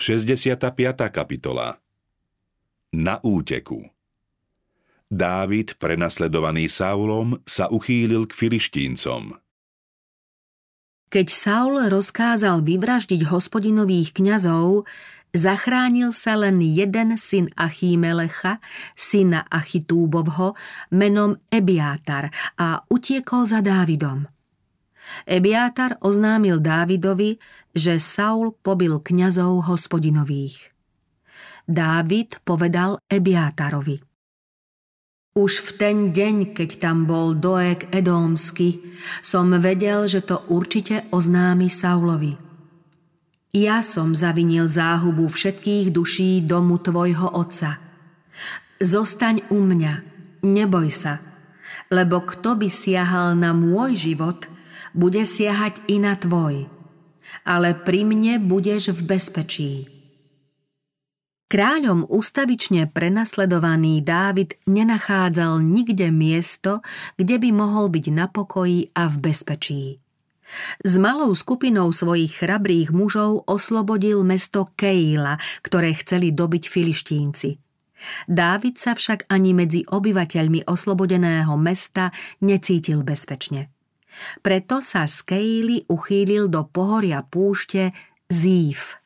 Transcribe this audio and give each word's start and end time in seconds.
65. 0.00 0.64
kapitola 1.12 1.76
Na 2.96 3.20
úteku 3.20 3.84
Dávid, 5.10 5.76
prenasledovaný 5.76 6.72
Saulom, 6.72 7.42
sa 7.44 7.68
uchýlil 7.68 8.24
k 8.24 8.32
filištíncom. 8.32 9.36
Keď 11.10 11.26
Saul 11.28 11.90
rozkázal 11.90 12.62
vyvraždiť 12.62 13.28
hospodinových 13.28 14.14
kňazov, 14.14 14.88
zachránil 15.36 16.16
sa 16.16 16.38
len 16.38 16.62
jeden 16.62 17.20
syn 17.20 17.52
Achímelecha, 17.58 18.62
syna 18.96 19.44
Achitúbovho, 19.50 20.56
menom 20.94 21.36
Ebiátar 21.52 22.30
a 22.56 22.86
utiekol 22.88 23.44
za 23.44 23.60
Dávidom. 23.60 24.39
Ebiátar 25.26 26.00
oznámil 26.00 26.60
Dávidovi, 26.60 27.38
že 27.74 28.00
Saul 28.00 28.54
pobil 28.56 29.00
kňazov 29.00 29.68
hospodinových. 29.68 30.72
Dávid 31.70 32.42
povedal 32.42 32.98
Ebiátarovi. 33.06 34.02
Už 35.30 35.62
v 35.62 35.70
ten 35.78 35.96
deň, 36.10 36.58
keď 36.58 36.70
tam 36.82 37.06
bol 37.06 37.38
Doek 37.38 37.94
Edómsky, 37.94 38.82
som 39.22 39.54
vedel, 39.62 40.10
že 40.10 40.26
to 40.26 40.42
určite 40.50 41.06
oznámi 41.14 41.70
Saulovi. 41.70 42.34
Ja 43.54 43.82
som 43.82 44.14
zavinil 44.14 44.66
záhubu 44.66 45.30
všetkých 45.30 45.94
duší 45.94 46.42
domu 46.42 46.82
tvojho 46.82 47.30
otca. 47.30 47.78
Zostaň 48.82 49.46
u 49.54 49.62
mňa, 49.62 49.94
neboj 50.42 50.90
sa, 50.90 51.22
lebo 51.90 52.22
kto 52.26 52.58
by 52.58 52.66
siahal 52.66 53.38
na 53.38 53.54
môj 53.54 53.94
život– 53.94 54.46
bude 54.94 55.22
siahať 55.22 55.82
i 55.90 56.02
na 56.02 56.16
tvoj, 56.18 56.66
ale 57.46 57.74
pri 57.74 58.06
mne 58.06 58.42
budeš 58.42 58.94
v 58.96 59.00
bezpečí. 59.06 59.72
Kráľom 61.50 62.06
ustavične 62.06 62.86
prenasledovaný 62.94 64.06
Dávid 64.06 64.54
nenachádzal 64.70 65.58
nikde 65.58 66.14
miesto, 66.14 66.78
kde 67.18 67.42
by 67.42 67.50
mohol 67.50 67.90
byť 67.90 68.06
na 68.14 68.30
pokoji 68.30 68.94
a 68.94 69.10
v 69.10 69.16
bezpečí. 69.18 69.98
S 70.86 70.94
malou 70.98 71.34
skupinou 71.34 71.90
svojich 71.90 72.38
chrabrých 72.38 72.94
mužov 72.94 73.46
oslobodil 73.50 74.22
mesto 74.22 74.70
Keila, 74.78 75.42
ktoré 75.62 75.90
chceli 75.98 76.30
dobiť 76.30 76.70
filištínci. 76.70 77.58
Dávid 78.30 78.78
sa 78.78 78.94
však 78.94 79.26
ani 79.26 79.50
medzi 79.50 79.82
obyvateľmi 79.82 80.70
oslobodeného 80.70 81.54
mesta 81.58 82.14
necítil 82.46 83.02
bezpečne. 83.02 83.74
Preto 84.42 84.82
sa 84.82 85.06
z 85.06 85.16
Keily 85.22 85.78
uchýlil 85.86 86.50
do 86.50 86.66
pohoria 86.66 87.22
púšte 87.22 87.94
Zív. 88.30 89.00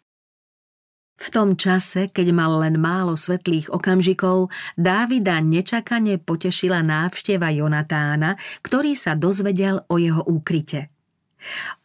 V 1.15 1.29
tom 1.31 1.55
čase, 1.57 2.11
keď 2.11 2.37
mal 2.37 2.53
len 2.61 2.77
málo 2.77 3.15
svetlých 3.15 3.71
okamžikov, 3.73 4.51
Dávida 4.75 5.41
nečakane 5.41 6.21
potešila 6.21 6.85
návšteva 6.85 7.49
Jonatána, 7.55 8.37
ktorý 8.61 8.93
sa 8.99 9.17
dozvedel 9.17 9.81
o 9.89 9.97
jeho 9.97 10.21
úkryte. 10.27 10.93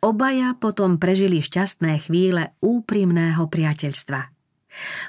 Obaja 0.03 0.55
potom 0.59 0.99
prežili 0.99 1.39
šťastné 1.39 2.09
chvíle 2.09 2.55
úprimného 2.63 3.43
priateľstva. 3.47 4.31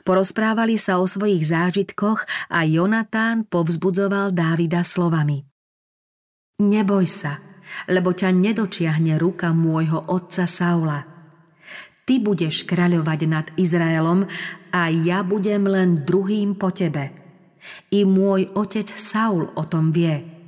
Porozprávali 0.06 0.78
sa 0.80 0.98
o 0.98 1.06
svojich 1.06 1.46
zážitkoch 1.46 2.50
a 2.50 2.64
Jonatán 2.66 3.46
povzbudzoval 3.46 4.30
Dávida 4.34 4.82
slovami. 4.82 5.42
Neboj 6.60 7.06
sa, 7.08 7.40
lebo 7.88 8.12
ťa 8.12 8.34
nedočiahne 8.34 9.16
ruka 9.16 9.54
môjho 9.54 10.10
otca 10.10 10.44
Saula. 10.44 11.06
Ty 12.04 12.14
budeš 12.20 12.66
kráľovať 12.66 13.20
nad 13.30 13.46
Izraelom 13.54 14.26
a 14.74 14.90
ja 14.90 15.22
budem 15.22 15.64
len 15.64 16.02
druhým 16.02 16.58
po 16.58 16.74
tebe. 16.74 17.14
I 17.92 18.02
môj 18.02 18.50
otec 18.56 18.88
Saul 18.90 19.52
o 19.54 19.62
tom 19.68 19.94
vie. 19.94 20.40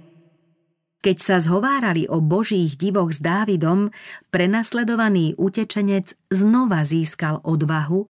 Keď 1.03 1.17
sa 1.19 1.43
zhovárali 1.43 2.07
o 2.07 2.23
božích 2.23 2.79
divoch 2.79 3.11
s 3.11 3.19
Dávidom, 3.19 3.91
prenasledovaný 4.31 5.35
utečenec 5.35 6.15
znova 6.31 6.87
získal 6.87 7.43
odvahu 7.43 8.07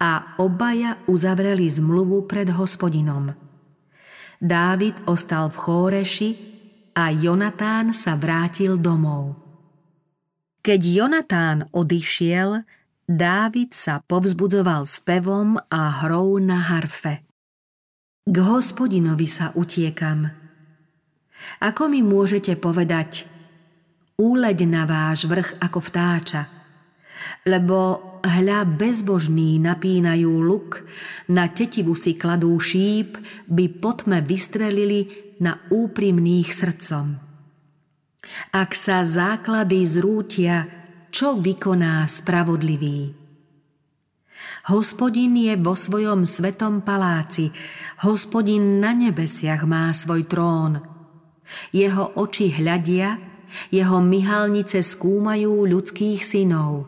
a 0.00 0.40
obaja 0.40 0.96
uzavreli 1.04 1.68
zmluvu 1.68 2.24
pred 2.24 2.48
hospodinom. 2.48 3.36
Dávid 4.40 4.96
ostal 5.04 5.52
v 5.52 5.56
Chóreši 5.60 6.30
a 6.98 7.14
Jonatán 7.14 7.94
sa 7.94 8.18
vrátil 8.18 8.74
domov. 8.74 9.38
Keď 10.66 10.80
Jonatán 10.82 11.70
odišiel, 11.70 12.66
Dávid 13.08 13.72
sa 13.72 14.04
povzbudzoval 14.04 14.84
spevom 14.84 15.56
a 15.56 16.04
hrou 16.04 16.36
na 16.42 16.60
harfe. 16.60 17.24
K 18.28 18.36
hospodinovi 18.36 19.24
sa 19.24 19.54
utiekam. 19.56 20.28
Ako 21.64 21.88
mi 21.88 22.04
môžete 22.04 22.52
povedať, 22.60 23.24
úleď 24.20 24.68
na 24.68 24.84
váš 24.84 25.24
vrch 25.24 25.56
ako 25.56 25.80
vtáča, 25.80 26.52
lebo 27.48 27.78
hľa 28.20 28.68
bezbožní 28.76 29.56
napínajú 29.56 30.44
luk, 30.44 30.84
na 31.32 31.48
tetivu 31.48 31.96
si 31.96 32.12
kladú 32.12 32.52
šíp, 32.60 33.16
by 33.48 33.72
potme 33.80 34.20
vystrelili 34.20 35.27
na 35.38 35.62
úprimných 35.70 36.50
srdcom. 36.50 37.18
Ak 38.52 38.74
sa 38.74 39.06
základy 39.06 39.86
zrútia, 39.86 40.68
čo 41.08 41.38
vykoná 41.38 42.04
spravodlivý? 42.04 43.14
Hospodin 44.68 45.32
je 45.34 45.56
vo 45.56 45.72
svojom 45.72 46.28
svetom 46.28 46.84
paláci, 46.84 47.48
hospodin 48.04 48.78
na 48.78 48.92
nebesiach 48.92 49.64
má 49.64 49.88
svoj 49.96 50.28
trón. 50.28 50.84
Jeho 51.72 52.12
oči 52.20 52.52
hľadia, 52.52 53.16
jeho 53.72 53.98
myhalnice 54.04 54.84
skúmajú 54.84 55.64
ľudských 55.64 56.20
synov. 56.20 56.84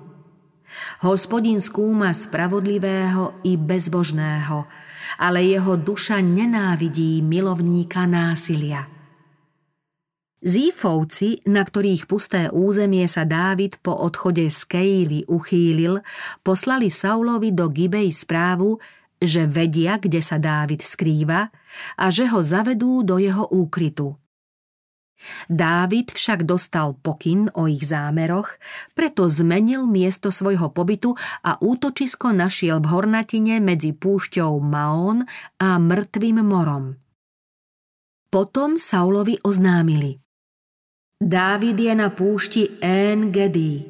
Hospodin 1.01 1.59
skúma 1.59 2.13
spravodlivého 2.13 3.41
i 3.49 3.57
bezbožného, 3.57 4.69
ale 5.19 5.43
jeho 5.43 5.75
duša 5.81 6.21
nenávidí 6.21 7.25
milovníka 7.25 8.07
násilia. 8.07 8.87
Zífovci, 10.41 11.45
na 11.53 11.61
ktorých 11.61 12.09
pusté 12.09 12.49
územie 12.49 13.05
sa 13.05 13.29
Dávid 13.29 13.77
po 13.85 13.93
odchode 13.93 14.49
z 14.49 14.61
Keily 14.65 15.21
uchýlil, 15.29 16.01
poslali 16.41 16.89
Saulovi 16.89 17.53
do 17.53 17.69
Gibej 17.69 18.09
správu, 18.09 18.81
že 19.21 19.45
vedia, 19.45 20.01
kde 20.01 20.25
sa 20.25 20.41
Dávid 20.41 20.81
skrýva 20.81 21.53
a 22.01 22.09
že 22.09 22.25
ho 22.33 22.41
zavedú 22.41 23.05
do 23.05 23.21
jeho 23.21 23.53
úkrytu. 23.53 24.17
Dávid 25.49 26.11
však 26.17 26.49
dostal 26.49 26.97
pokyn 26.97 27.53
o 27.53 27.69
ich 27.69 27.85
zámeroch, 27.85 28.57
preto 28.97 29.29
zmenil 29.29 29.85
miesto 29.85 30.33
svojho 30.33 30.73
pobytu 30.73 31.13
a 31.45 31.61
útočisko 31.61 32.33
našiel 32.33 32.81
v 32.81 32.89
hornatine 32.89 33.61
medzi 33.61 33.93
púšťou 33.93 34.57
Maón 34.65 35.29
a 35.61 35.77
mŕtvým 35.77 36.41
morom. 36.41 36.97
Potom 38.31 38.79
Saulovi 38.79 39.37
oznámili. 39.43 40.23
Dávid 41.21 41.77
je 41.77 41.93
na 41.93 42.09
púšti 42.09 42.81
En 42.81 43.29
Gedi. 43.29 43.85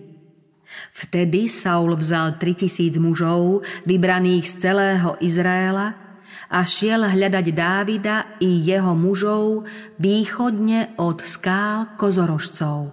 Vtedy 0.91 1.47
Saul 1.47 1.95
vzal 1.95 2.39
3000 2.39 2.99
mužov, 2.99 3.63
vybraných 3.87 4.47
z 4.51 4.55
celého 4.67 5.15
Izraela, 5.23 6.10
a 6.51 6.67
šiel 6.67 7.07
hľadať 7.07 7.47
Dávida 7.55 8.43
i 8.43 8.51
jeho 8.67 8.99
mužov 8.99 9.71
východne 10.03 10.99
od 10.99 11.23
skál 11.23 11.95
kozorožcov. 11.95 12.91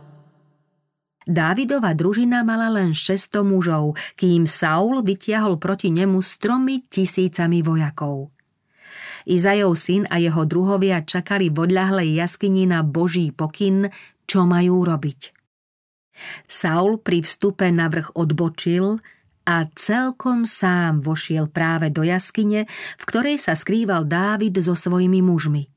Dávidova 1.28 1.92
družina 1.92 2.46
mala 2.48 2.72
len 2.72 2.96
600 2.96 3.44
mužov, 3.44 4.00
kým 4.16 4.48
Saul 4.48 5.04
vytiahol 5.04 5.60
proti 5.60 5.92
nemu 5.92 6.24
s 6.24 6.40
tromi 6.40 6.88
tisícami 6.88 7.60
vojakov. 7.60 8.32
Izajov 9.28 9.76
syn 9.76 10.08
a 10.08 10.24
jeho 10.24 10.48
druhovia 10.48 11.04
čakali 11.04 11.52
v 11.52 11.68
odľahlej 11.68 12.16
jaskyni 12.16 12.64
na 12.64 12.80
Boží 12.80 13.36
pokyn, 13.36 13.92
čo 14.24 14.48
majú 14.48 14.88
robiť. 14.88 15.36
Saul 16.48 16.96
pri 17.04 17.20
vstupe 17.20 17.68
na 17.76 17.92
vrch 17.92 18.16
odbočil, 18.16 19.04
a 19.48 19.64
celkom 19.72 20.44
sám 20.44 21.00
vošiel 21.00 21.48
práve 21.48 21.88
do 21.88 22.04
jaskyne, 22.04 22.68
v 23.00 23.04
ktorej 23.08 23.40
sa 23.40 23.56
skrýval 23.56 24.04
Dávid 24.04 24.60
so 24.60 24.76
svojimi 24.76 25.24
mužmi. 25.24 25.72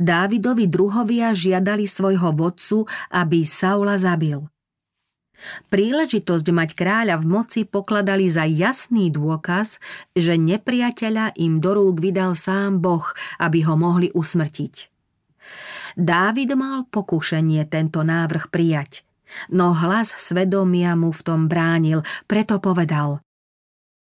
Dávidovi 0.00 0.64
druhovia 0.64 1.36
žiadali 1.36 1.84
svojho 1.84 2.32
vodcu, 2.32 2.88
aby 3.12 3.44
Saula 3.44 4.00
zabil. 4.00 4.40
Príležitosť 5.68 6.46
mať 6.54 6.70
kráľa 6.72 7.18
v 7.20 7.26
moci 7.28 7.60
pokladali 7.66 8.30
za 8.30 8.46
jasný 8.46 9.10
dôkaz, 9.12 9.82
že 10.14 10.38
nepriateľa 10.38 11.36
im 11.36 11.58
do 11.58 11.76
rúk 11.76 12.00
vydal 12.00 12.38
sám 12.38 12.78
Boh, 12.80 13.04
aby 13.42 13.66
ho 13.66 13.74
mohli 13.74 14.08
usmrtiť. 14.14 14.88
Dávid 15.98 16.54
mal 16.54 16.88
pokušenie 16.88 17.68
tento 17.68 18.00
návrh 18.00 18.48
prijať– 18.48 19.02
no 19.52 19.72
hlas 19.76 20.14
svedomia 20.16 20.96
mu 20.96 21.10
v 21.10 21.22
tom 21.22 21.46
bránil, 21.50 22.04
preto 22.26 22.58
povedal 22.58 23.20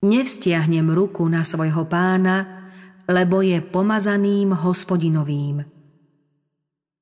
Nevstiahnem 0.04 0.92
ruku 0.92 1.24
na 1.32 1.48
svojho 1.48 1.88
pána, 1.88 2.68
lebo 3.08 3.40
je 3.40 3.64
pomazaným 3.64 4.52
hospodinovým. 4.52 5.64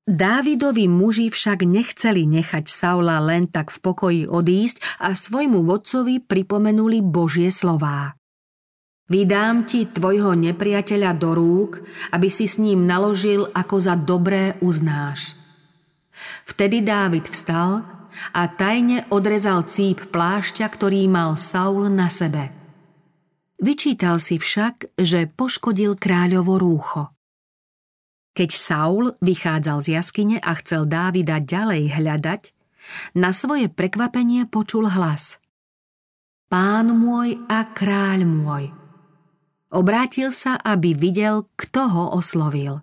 Dávidovi 0.06 0.86
muži 0.86 1.34
však 1.34 1.66
nechceli 1.66 2.26
nechať 2.30 2.66
Saula 2.70 3.22
len 3.22 3.50
tak 3.50 3.74
v 3.74 3.78
pokoji 3.82 4.24
odísť 4.30 5.02
a 5.02 5.14
svojmu 5.14 5.66
vodcovi 5.66 6.22
pripomenuli 6.22 7.02
Božie 7.06 7.50
slová. 7.54 8.18
Vydám 9.12 9.66
ti 9.66 9.86
tvojho 9.86 10.38
nepriateľa 10.38 11.12
do 11.18 11.36
rúk, 11.36 11.84
aby 12.16 12.30
si 12.30 12.48
s 12.48 12.62
ním 12.62 12.86
naložil, 12.86 13.50
ako 13.52 13.76
za 13.78 13.98
dobré 14.00 14.56
uznáš. 14.64 15.36
Vtedy 16.48 16.82
Dávid 16.86 17.30
vstal 17.30 18.01
a 18.32 18.48
tajne 18.52 19.08
odrezal 19.10 19.68
cíp 19.68 20.12
plášťa, 20.12 20.68
ktorý 20.68 21.08
mal 21.12 21.38
Saul 21.40 21.92
na 21.92 22.12
sebe– 22.12 22.52
Vyčítal 23.62 24.18
si 24.18 24.42
však, 24.42 24.98
že 24.98 25.30
poškodil 25.30 25.94
kráľovo 25.94 26.58
rúcho. 26.58 27.14
Keď 28.34 28.50
Saul 28.50 29.14
vychádzal 29.22 29.86
z 29.86 29.88
jaskyne 30.02 30.38
a 30.42 30.58
chcel 30.58 30.90
Dávida 30.90 31.38
ďalej 31.38 31.94
hľadať, 31.94 32.42
na 33.14 33.30
svoje 33.30 33.70
prekvapenie 33.70 34.50
počul 34.50 34.90
hlas. 34.90 35.38
Pán 36.50 36.90
môj 36.90 37.38
a 37.46 37.70
kráľ 37.70 38.26
môj. 38.26 38.74
Obrátil 39.70 40.34
sa, 40.34 40.58
aby 40.58 40.98
videl, 40.98 41.46
kto 41.54 41.86
ho 41.86 42.04
oslovil. 42.18 42.82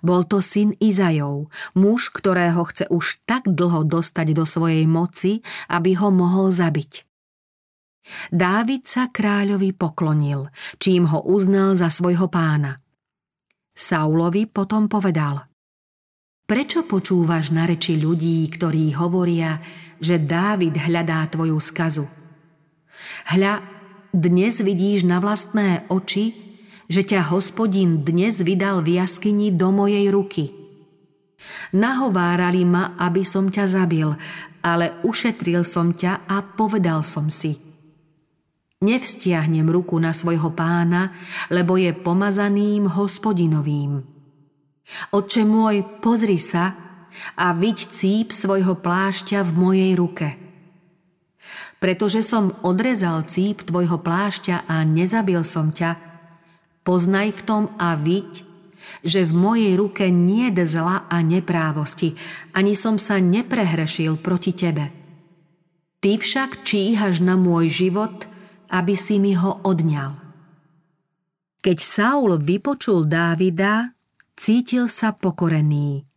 Bol 0.00 0.26
to 0.26 0.42
syn 0.44 0.74
Izajov, 0.78 1.50
muž, 1.78 2.10
ktorého 2.12 2.62
chce 2.68 2.90
už 2.90 3.22
tak 3.26 3.46
dlho 3.46 3.86
dostať 3.86 4.34
do 4.36 4.44
svojej 4.46 4.84
moci, 4.86 5.40
aby 5.70 5.96
ho 5.98 6.10
mohol 6.10 6.50
zabiť. 6.50 7.06
Dávid 8.34 8.90
sa 8.90 9.06
kráľovi 9.08 9.70
poklonil, 9.78 10.50
čím 10.82 11.06
ho 11.06 11.22
uznal 11.22 11.78
za 11.78 11.86
svojho 11.86 12.26
pána. 12.26 12.82
Saulovi 13.72 14.50
potom 14.50 14.90
povedal 14.90 15.46
Prečo 16.42 16.84
počúvaš 16.84 17.54
na 17.54 17.64
reči 17.64 17.96
ľudí, 17.96 18.44
ktorí 18.50 18.92
hovoria, 18.98 19.62
že 20.02 20.18
Dávid 20.18 20.74
hľadá 20.74 21.24
tvoju 21.30 21.56
skazu? 21.62 22.04
Hľa, 23.30 23.62
dnes 24.12 24.60
vidíš 24.60 25.06
na 25.06 25.22
vlastné 25.22 25.86
oči, 25.88 26.41
že 26.92 27.08
ťa 27.08 27.32
hospodin 27.32 28.04
dnes 28.04 28.44
vydal 28.44 28.84
v 28.84 29.00
jaskyni 29.00 29.48
do 29.48 29.72
mojej 29.72 30.12
ruky. 30.12 30.52
Nahovárali 31.72 32.68
ma, 32.68 32.92
aby 33.00 33.24
som 33.24 33.48
ťa 33.48 33.64
zabil, 33.64 34.12
ale 34.60 35.00
ušetril 35.00 35.64
som 35.64 35.96
ťa 35.96 36.28
a 36.28 36.44
povedal 36.44 37.00
som 37.00 37.32
si– 37.32 37.56
Nevstiahnem 38.82 39.70
ruku 39.70 40.02
na 40.02 40.10
svojho 40.10 40.50
pána, 40.58 41.14
lebo 41.54 41.78
je 41.78 41.94
pomazaným 41.94 42.90
hospodinovým. 42.90 44.02
Oče 45.14 45.46
môj, 45.46 45.86
pozri 46.02 46.42
sa 46.42 46.74
a 47.38 47.54
viď 47.54 47.78
cíp 47.94 48.34
svojho 48.34 48.82
plášťa 48.82 49.46
v 49.46 49.50
mojej 49.54 49.92
ruke. 49.94 50.34
Pretože 51.78 52.26
som 52.26 52.50
odrezal 52.66 53.22
cíp 53.30 53.62
tvojho 53.62 54.02
plášťa 54.02 54.66
a 54.66 54.82
nezabil 54.82 55.46
som 55.46 55.70
ťa, 55.70 56.11
poznaj 56.82 57.34
v 57.38 57.42
tom 57.42 57.62
a 57.78 57.98
viď, 57.98 58.46
že 59.06 59.22
v 59.26 59.32
mojej 59.32 59.72
ruke 59.78 60.10
nie 60.10 60.50
je 60.50 60.66
zla 60.66 61.06
a 61.06 61.22
neprávosti, 61.22 62.18
ani 62.54 62.74
som 62.74 62.98
sa 62.98 63.22
neprehrešil 63.22 64.18
proti 64.18 64.52
tebe. 64.54 64.90
Ty 66.02 66.18
však 66.18 66.66
číhaš 66.66 67.22
na 67.22 67.38
môj 67.38 67.70
život– 67.70 68.14
aby 68.72 68.96
si 68.96 69.20
mi 69.20 69.36
ho 69.36 69.60
odňal. 69.62 70.16
Keď 71.62 71.78
Saul 71.78 72.40
vypočul 72.40 73.06
Dávida, 73.06 73.94
cítil 74.34 74.88
sa 74.88 75.14
pokorený. 75.14 76.08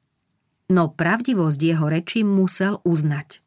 No 0.74 0.90
pravdivosť 0.90 1.60
jeho 1.62 1.86
reči 1.86 2.26
musel 2.26 2.82
uznať. 2.82 3.45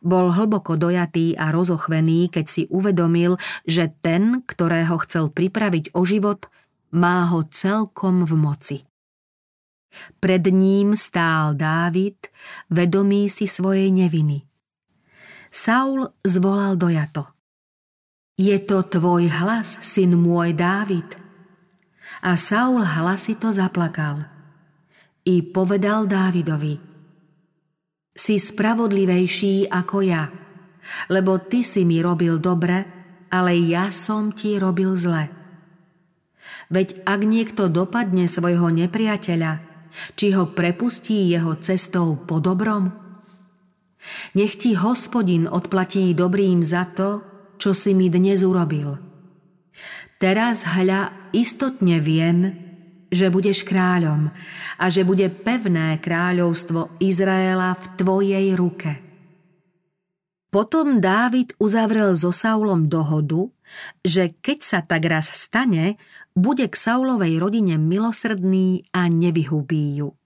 Bol 0.00 0.34
hlboko 0.34 0.78
dojatý 0.78 1.34
a 1.38 1.50
rozochvený, 1.50 2.32
keď 2.32 2.46
si 2.46 2.62
uvedomil, 2.68 3.36
že 3.66 3.92
ten, 4.00 4.42
ktorého 4.46 4.98
chcel 5.04 5.30
pripraviť 5.32 5.94
o 5.94 6.02
život, 6.02 6.46
má 6.94 7.28
ho 7.28 7.44
celkom 7.48 8.24
v 8.24 8.32
moci. 8.36 8.78
Pred 10.20 10.52
ním 10.52 10.96
stál 10.96 11.56
Dávid, 11.56 12.28
vedomý 12.68 13.32
si 13.32 13.48
svojej 13.48 13.88
neviny. 13.88 14.44
Saul 15.48 16.12
zvolal 16.22 16.76
dojato. 16.76 17.24
Je 18.38 18.54
to 18.62 18.86
tvoj 18.86 19.26
hlas, 19.42 19.80
syn 19.82 20.14
môj 20.14 20.54
Dávid. 20.54 21.08
A 22.22 22.38
Saul 22.38 22.84
hlasito 22.84 23.50
zaplakal. 23.50 24.28
I 25.26 25.42
povedal 25.42 26.06
Dávidovi, 26.06 26.87
si 28.18 28.42
spravodlivejší 28.42 29.70
ako 29.70 30.02
ja, 30.02 30.26
lebo 31.06 31.38
ty 31.38 31.62
si 31.62 31.86
mi 31.86 32.02
robil 32.02 32.42
dobre, 32.42 32.82
ale 33.30 33.54
ja 33.54 33.94
som 33.94 34.34
ti 34.34 34.58
robil 34.58 34.98
zle. 34.98 35.30
Veď 36.68 37.06
ak 37.06 37.20
niekto 37.22 37.70
dopadne 37.70 38.26
svojho 38.26 38.74
nepriateľa, 38.74 39.62
či 40.18 40.34
ho 40.34 40.50
prepustí 40.50 41.30
jeho 41.30 41.54
cestou 41.62 42.18
po 42.18 42.42
dobrom? 42.42 42.90
Nech 44.34 44.58
ti 44.58 44.74
hospodin 44.74 45.46
odplatí 45.46 46.12
dobrým 46.12 46.66
za 46.66 46.90
to, 46.90 47.22
čo 47.56 47.70
si 47.70 47.94
mi 47.94 48.10
dnes 48.10 48.42
urobil. 48.42 48.98
Teraz 50.18 50.66
hľa 50.66 51.30
istotne 51.30 52.02
viem, 52.02 52.67
že 53.08 53.32
budeš 53.32 53.64
kráľom 53.64 54.32
a 54.76 54.84
že 54.92 55.04
bude 55.04 55.28
pevné 55.32 55.96
kráľovstvo 56.00 57.00
Izraela 57.00 57.76
v 57.76 57.84
tvojej 57.96 58.46
ruke. 58.56 58.90
Potom 60.48 60.96
Dávid 60.96 61.52
uzavrel 61.60 62.16
so 62.16 62.32
Saulom 62.32 62.88
dohodu, 62.88 63.52
že 64.00 64.32
keď 64.40 64.58
sa 64.64 64.80
tak 64.80 65.04
raz 65.04 65.28
stane, 65.28 66.00
bude 66.32 66.64
k 66.64 66.72
Saulovej 66.72 67.36
rodine 67.36 67.76
milosrdný 67.76 68.88
a 68.96 69.12
nevyhubí 69.12 70.00
ju. 70.00 70.16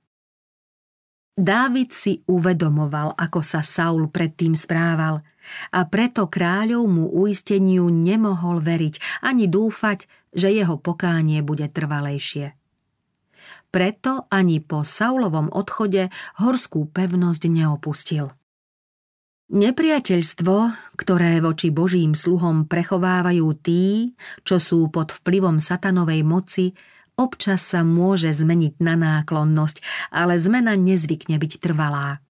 Dávid 1.35 1.91
si 1.91 2.23
uvedomoval, 2.31 3.19
ako 3.19 3.41
sa 3.43 3.67
Saul 3.67 4.07
predtým 4.13 4.55
správal 4.55 5.27
a 5.75 5.81
preto 5.91 6.31
kráľovmu 6.31 7.19
uisteniu 7.19 7.91
nemohol 7.91 8.63
veriť 8.63 9.27
ani 9.27 9.51
dúfať, 9.51 10.07
že 10.31 10.55
jeho 10.55 10.79
pokánie 10.79 11.43
bude 11.43 11.67
trvalejšie. 11.67 12.62
Preto 13.73 14.29
ani 14.29 14.61
po 14.61 14.85
Saulovom 14.85 15.49
odchode 15.53 16.13
horskú 16.43 16.89
pevnosť 16.91 17.43
neopustil. 17.49 18.33
Nepriateľstvo, 19.53 20.57
ktoré 20.97 21.45
voči 21.45 21.69
Božím 21.69 22.17
sluhom 22.17 22.65
prechovávajú 22.65 23.47
tí, 23.61 24.17
čo 24.49 24.57
sú 24.57 24.89
pod 24.89 25.13
vplyvom 25.13 25.61
satanovej 25.61 26.25
moci, 26.25 26.73
Občas 27.13 27.61
sa 27.61 27.85
môže 27.85 28.33
zmeniť 28.33 28.81
na 28.81 28.97
náklonnosť, 28.97 30.09
ale 30.09 30.41
zmena 30.41 30.73
nezvykne 30.81 31.37
byť 31.37 31.53
trvalá. 31.61 32.25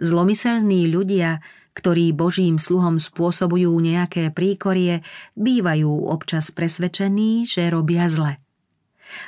Zlomyselní 0.00 0.88
ľudia, 0.88 1.44
ktorí 1.76 2.16
Božím 2.16 2.56
sluhom 2.56 2.96
spôsobujú 2.96 3.76
nejaké 3.76 4.32
príkorie, 4.32 5.04
bývajú 5.36 6.08
občas 6.08 6.48
presvedčení, 6.48 7.44
že 7.44 7.68
robia 7.68 8.08
zle. 8.08 8.40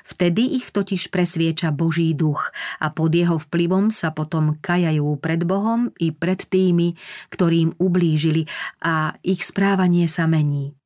Vtedy 0.03 0.59
ich 0.59 0.75
totiž 0.75 1.11
presvieča 1.13 1.71
Boží 1.71 2.13
duch 2.13 2.51
a 2.83 2.91
pod 2.91 3.15
jeho 3.15 3.39
vplyvom 3.39 3.95
sa 3.95 4.11
potom 4.11 4.59
kajajú 4.59 5.19
pred 5.23 5.43
Bohom 5.47 5.91
i 6.03 6.11
pred 6.11 6.43
tými, 6.43 6.99
ktorým 7.31 7.79
ublížili 7.79 8.47
a 8.83 9.15
ich 9.23 9.47
správanie 9.47 10.11
sa 10.11 10.27
mení. 10.27 10.79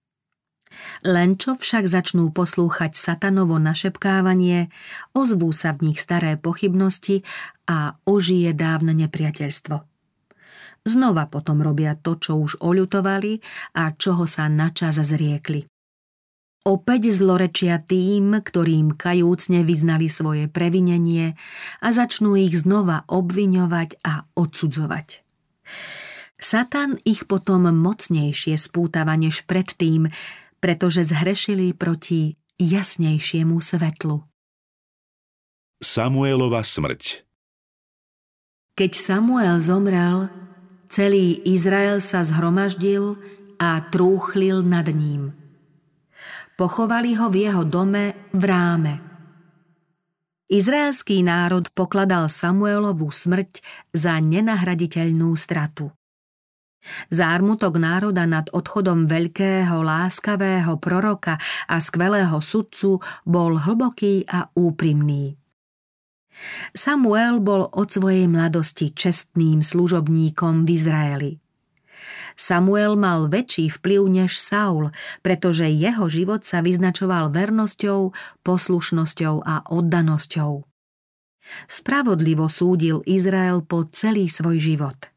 Len 1.04 1.36
čo 1.36 1.52
však 1.52 1.84
začnú 1.84 2.32
poslúchať 2.32 2.96
satanovo 2.96 3.60
našepkávanie, 3.60 4.72
ozvú 5.12 5.52
sa 5.52 5.76
v 5.76 5.92
nich 5.92 5.98
staré 6.00 6.40
pochybnosti 6.40 7.24
a 7.68 8.00
ožije 8.08 8.56
dávne 8.56 8.96
nepriateľstvo. 8.96 9.76
Znova 10.82 11.30
potom 11.30 11.62
robia 11.62 11.94
to, 11.94 12.18
čo 12.18 12.42
už 12.42 12.58
oľutovali 12.58 13.38
a 13.78 13.94
čoho 13.94 14.26
sa 14.26 14.50
načas 14.50 14.98
zriekli. 14.98 15.71
Opäť 16.62 17.10
zlorečia 17.10 17.82
tým, 17.82 18.38
ktorým 18.38 18.94
kajúcne 18.94 19.66
vyznali 19.66 20.06
svoje 20.06 20.46
previnenie 20.46 21.34
a 21.82 21.88
začnú 21.90 22.38
ich 22.38 22.54
znova 22.54 23.02
obviňovať 23.10 23.98
a 24.06 24.30
odsudzovať. 24.38 25.26
Satan 26.38 27.02
ich 27.02 27.26
potom 27.26 27.66
mocnejšie 27.66 28.54
spútava 28.54 29.18
než 29.18 29.42
predtým, 29.42 30.14
pretože 30.62 31.02
zhrešili 31.02 31.74
proti 31.74 32.38
jasnejšiemu 32.62 33.58
svetlu. 33.58 34.22
Samuelova 35.82 36.62
smrť 36.62 37.26
Keď 38.78 38.92
Samuel 38.94 39.58
zomrel, 39.58 40.30
celý 40.86 41.42
Izrael 41.42 41.98
sa 41.98 42.22
zhromaždil 42.22 43.18
a 43.58 43.82
trúchlil 43.90 44.62
nad 44.62 44.86
ním. 44.94 45.41
Pochovali 46.56 47.16
ho 47.16 47.32
v 47.32 47.36
jeho 47.48 47.64
dome 47.64 48.28
v 48.36 48.42
ráme. 48.44 48.94
Izraelský 50.52 51.24
národ 51.24 51.72
pokladal 51.72 52.28
Samuelovú 52.28 53.08
smrť 53.08 53.64
za 53.96 54.20
nenahraditeľnú 54.20 55.32
stratu. 55.32 55.88
Zármutok 57.08 57.80
národa 57.80 58.28
nad 58.28 58.52
odchodom 58.52 59.08
veľkého, 59.08 59.80
láskavého 59.80 60.76
proroka 60.76 61.40
a 61.70 61.80
skvelého 61.80 62.36
sudcu 62.42 63.00
bol 63.24 63.56
hlboký 63.56 64.28
a 64.28 64.50
úprimný. 64.52 65.38
Samuel 66.76 67.40
bol 67.40 67.68
od 67.72 67.88
svojej 67.88 68.28
mladosti 68.28 68.92
čestným 68.92 69.64
služobníkom 69.64 70.64
v 70.64 70.68
Izraeli. 70.74 71.41
Samuel 72.34 72.98
mal 72.98 73.30
väčší 73.30 73.68
vplyv 73.68 74.02
než 74.08 74.38
Saul, 74.38 74.90
pretože 75.20 75.68
jeho 75.68 76.06
život 76.06 76.42
sa 76.42 76.60
vyznačoval 76.64 77.30
vernosťou, 77.30 78.12
poslušnosťou 78.42 79.44
a 79.44 79.66
oddanosťou. 79.70 80.64
Spravodlivo 81.66 82.46
súdil 82.46 83.02
Izrael 83.02 83.66
po 83.66 83.86
celý 83.90 84.30
svoj 84.30 84.62
život– 84.62 84.98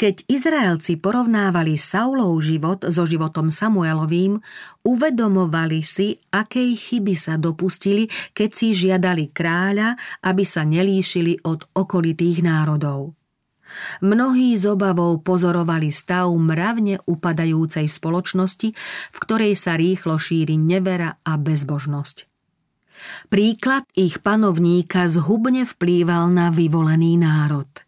keď 0.00 0.24
Izraelci 0.32 0.96
porovnávali 0.96 1.76
Saulov 1.76 2.40
život 2.40 2.88
so 2.88 3.04
životom 3.04 3.52
Samuelovým, 3.52 4.40
uvedomovali 4.80 5.84
si, 5.84 6.16
akej 6.32 6.72
chyby 6.72 7.12
sa 7.12 7.36
dopustili, 7.36 8.08
keď 8.32 8.48
si 8.48 8.72
žiadali 8.72 9.28
kráľa, 9.28 10.00
aby 10.24 10.40
sa 10.40 10.64
nelíšili 10.64 11.44
od 11.44 11.68
okolitých 11.76 12.40
národov. 12.40 13.19
Mnohí 14.02 14.56
z 14.58 14.74
obavou 14.74 15.18
pozorovali 15.22 15.94
stav 15.94 16.30
mravne 16.34 17.02
upadajúcej 17.06 17.86
spoločnosti, 17.86 18.68
v 19.12 19.16
ktorej 19.18 19.54
sa 19.54 19.78
rýchlo 19.78 20.18
šíri 20.18 20.58
nevera 20.58 21.18
a 21.22 21.38
bezbožnosť. 21.38 22.28
Príklad 23.32 23.88
ich 23.96 24.20
panovníka 24.20 25.08
zhubne 25.08 25.64
vplýval 25.64 26.28
na 26.28 26.52
vyvolený 26.52 27.16
národ– 27.16 27.68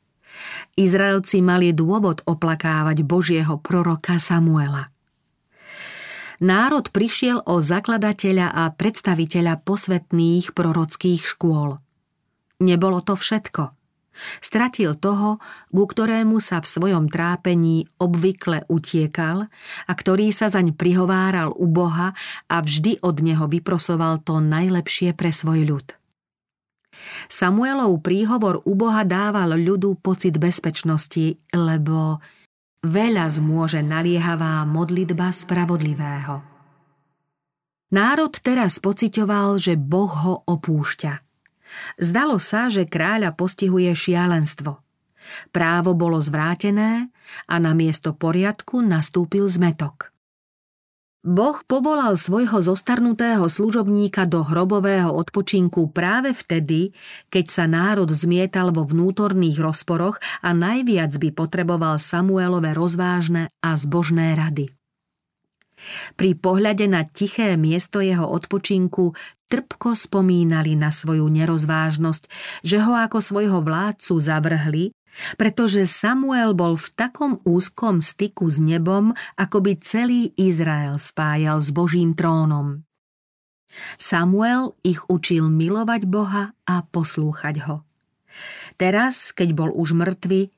Izraelci 0.73 1.45
mali 1.45 1.77
dôvod 1.77 2.25
oplakávať 2.25 3.05
Božieho 3.05 3.61
proroka 3.61 4.17
Samuela. 4.17 4.89
Národ 6.43 6.91
prišiel 6.91 7.45
o 7.45 7.63
zakladateľa 7.63 8.51
a 8.51 8.73
predstaviteľa 8.75 9.63
posvetných 9.63 10.57
prorockých 10.57 11.23
škôl. 11.23 11.79
Nebolo 12.59 12.99
to 13.05 13.15
všetko. 13.15 13.82
Stratil 14.45 14.95
toho, 14.99 15.41
ku 15.73 15.85
ktorému 15.89 16.37
sa 16.39 16.61
v 16.61 16.69
svojom 16.69 17.09
trápení 17.09 17.89
obvykle 17.97 18.69
utiekal 18.69 19.49
a 19.89 19.93
ktorý 19.93 20.29
sa 20.31 20.53
zaň 20.53 20.77
prihováral 20.77 21.57
u 21.57 21.65
Boha 21.65 22.13
a 22.47 22.57
vždy 22.61 23.01
od 23.01 23.25
neho 23.25 23.49
vyprosoval 23.49 24.21
to 24.21 24.39
najlepšie 24.39 25.17
pre 25.17 25.33
svoj 25.33 25.65
ľud. 25.65 25.87
Samuelov 27.33 28.05
príhovor 28.05 28.61
u 28.69 28.77
Boha 28.77 29.03
dával 29.03 29.57
ľudu 29.57 29.97
pocit 29.99 30.37
bezpečnosti, 30.37 31.41
lebo 31.57 32.21
veľa 32.85 33.27
zmôže 33.33 33.81
naliehavá 33.81 34.69
modlitba 34.69 35.33
spravodlivého. 35.33 36.45
Národ 37.93 38.33
teraz 38.41 38.81
pocitoval, 38.81 39.61
že 39.61 39.77
Boh 39.77 40.09
ho 40.09 40.35
opúšťa. 40.49 41.22
Zdalo 42.01 42.37
sa, 42.43 42.69
že 42.69 42.89
kráľa 42.89 43.35
postihuje 43.37 43.93
šialenstvo. 43.93 44.81
Právo 45.55 45.95
bolo 45.95 46.19
zvrátené 46.19 47.09
a 47.47 47.57
na 47.63 47.73
miesto 47.73 48.13
poriadku 48.13 48.83
nastúpil 48.83 49.47
zmetok. 49.47 50.13
Boh 51.23 51.55
povolal 51.71 52.19
svojho 52.19 52.59
zostarnutého 52.59 53.47
služobníka 53.47 54.27
do 54.27 54.43
hrobového 54.43 55.07
odpočinku 55.15 55.95
práve 55.95 56.35
vtedy, 56.35 56.91
keď 57.31 57.47
sa 57.47 57.65
národ 57.71 58.11
zmietal 58.11 58.75
vo 58.75 58.83
vnútorných 58.83 59.63
rozporoch 59.63 60.19
a 60.43 60.51
najviac 60.51 61.15
by 61.23 61.31
potreboval 61.31 62.03
Samuelové 62.03 62.75
rozvážne 62.75 63.55
a 63.63 63.71
zbožné 63.79 64.35
rady. 64.35 64.75
Pri 66.19 66.35
pohľade 66.35 66.91
na 66.91 67.07
tiché 67.07 67.55
miesto 67.55 68.03
jeho 68.03 68.27
odpočinku 68.27 69.15
trpko 69.53 69.93
spomínali 69.93 70.73
na 70.73 70.89
svoju 70.89 71.29
nerozvážnosť, 71.29 72.33
že 72.65 72.81
ho 72.81 72.97
ako 72.97 73.21
svojho 73.21 73.61
vládcu 73.61 74.15
zavrhli 74.17 74.97
pretože 75.37 75.85
Samuel 75.85 76.57
bol 76.57 76.81
v 76.81 76.89
takom 76.97 77.37
úzkom 77.45 78.01
styku 78.01 78.49
s 78.49 78.57
nebom, 78.57 79.13
ako 79.37 79.61
by 79.61 79.73
celý 79.85 80.33
Izrael 80.41 80.97
spájal 80.97 81.61
s 81.61 81.69
Božím 81.69 82.17
trónom. 82.17 82.85
Samuel 83.97 84.77
ich 84.85 85.01
učil 85.09 85.49
milovať 85.49 86.05
Boha 86.05 86.53
a 86.69 86.75
poslúchať 86.85 87.65
ho. 87.69 87.77
Teraz, 88.81 89.33
keď 89.37 89.53
bol 89.53 89.71
už 89.73 89.93
mŕtvy, 89.93 90.49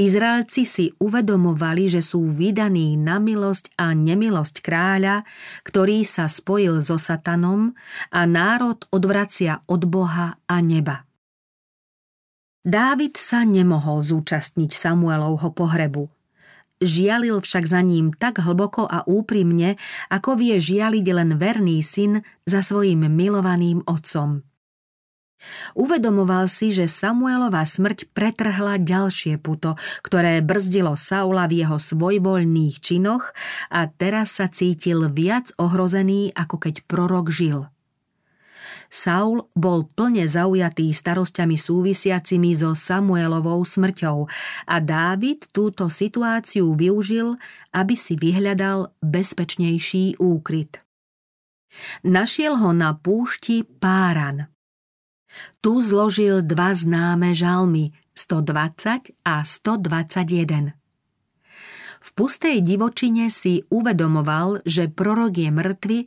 Izraelci 0.00 0.64
si 0.64 0.86
uvedomovali, 0.96 1.90
že 1.90 2.00
sú 2.00 2.24
vydaní 2.24 2.96
na 2.96 3.20
milosť 3.20 3.76
a 3.76 3.92
nemilosť 3.92 4.64
kráľa, 4.64 5.28
ktorý 5.66 6.06
sa 6.08 6.30
spojil 6.30 6.80
so 6.80 6.96
satanom 6.96 7.76
a 8.08 8.24
národ 8.24 8.80
odvracia 8.94 9.60
od 9.68 9.84
Boha 9.84 10.40
a 10.48 10.56
neba. 10.64 11.04
Dávid 12.60 13.16
sa 13.16 13.44
nemohol 13.48 14.04
zúčastniť 14.04 14.68
Samuelovho 14.72 15.48
pohrebu. 15.52 16.12
Žialil 16.80 17.44
však 17.44 17.64
za 17.68 17.80
ním 17.84 18.12
tak 18.12 18.40
hlboko 18.40 18.88
a 18.88 19.04
úprimne, 19.04 19.76
ako 20.08 20.40
vie 20.40 20.56
žialiť 20.56 21.06
len 21.12 21.36
verný 21.36 21.84
syn 21.84 22.24
za 22.48 22.64
svojim 22.64 23.04
milovaným 23.04 23.84
otcom. 23.84 24.49
Uvedomoval 25.72 26.46
si, 26.52 26.70
že 26.70 26.84
Samuelova 26.84 27.64
smrť 27.64 28.12
pretrhla 28.12 28.76
ďalšie 28.76 29.40
puto, 29.40 29.76
ktoré 30.04 30.44
brzdilo 30.44 30.94
Saula 30.94 31.48
v 31.48 31.64
jeho 31.64 31.80
svojvoľných 31.80 32.76
činoch 32.80 33.32
a 33.72 33.88
teraz 33.88 34.36
sa 34.36 34.52
cítil 34.52 35.08
viac 35.08 35.48
ohrozený, 35.56 36.36
ako 36.36 36.56
keď 36.68 36.74
prorok 36.84 37.32
žil. 37.32 37.72
Saul 38.90 39.46
bol 39.54 39.86
plne 39.86 40.26
zaujatý 40.26 40.90
starostiami 40.90 41.54
súvisiacimi 41.54 42.50
so 42.58 42.74
Samuelovou 42.74 43.62
smrťou 43.62 44.26
a 44.66 44.76
Dávid 44.82 45.46
túto 45.54 45.86
situáciu 45.86 46.74
využil, 46.74 47.38
aby 47.70 47.94
si 47.94 48.18
vyhľadal 48.18 48.90
bezpečnejší 48.98 50.18
úkryt. 50.18 50.82
Našiel 52.02 52.58
ho 52.58 52.74
na 52.74 52.98
púšti 52.98 53.62
Páran. 53.62 54.50
Tu 55.62 55.72
zložil 55.78 56.42
dva 56.42 56.74
známe 56.74 57.32
žalmy 57.36 57.94
120 58.14 59.14
a 59.22 59.34
121. 59.46 60.74
V 62.00 62.08
pustej 62.16 62.64
divočine 62.64 63.28
si 63.28 63.60
uvedomoval, 63.68 64.64
že 64.64 64.88
prorok 64.88 65.36
je 65.36 65.50
mŕtvy 65.52 65.98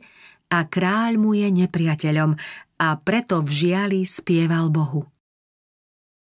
a 0.50 0.66
kráľ 0.66 1.12
mu 1.22 1.32
je 1.38 1.48
nepriateľom 1.50 2.34
a 2.82 2.88
preto 2.98 3.40
v 3.46 3.50
žiali 3.50 4.00
spieval 4.02 4.68
Bohu. 4.74 5.06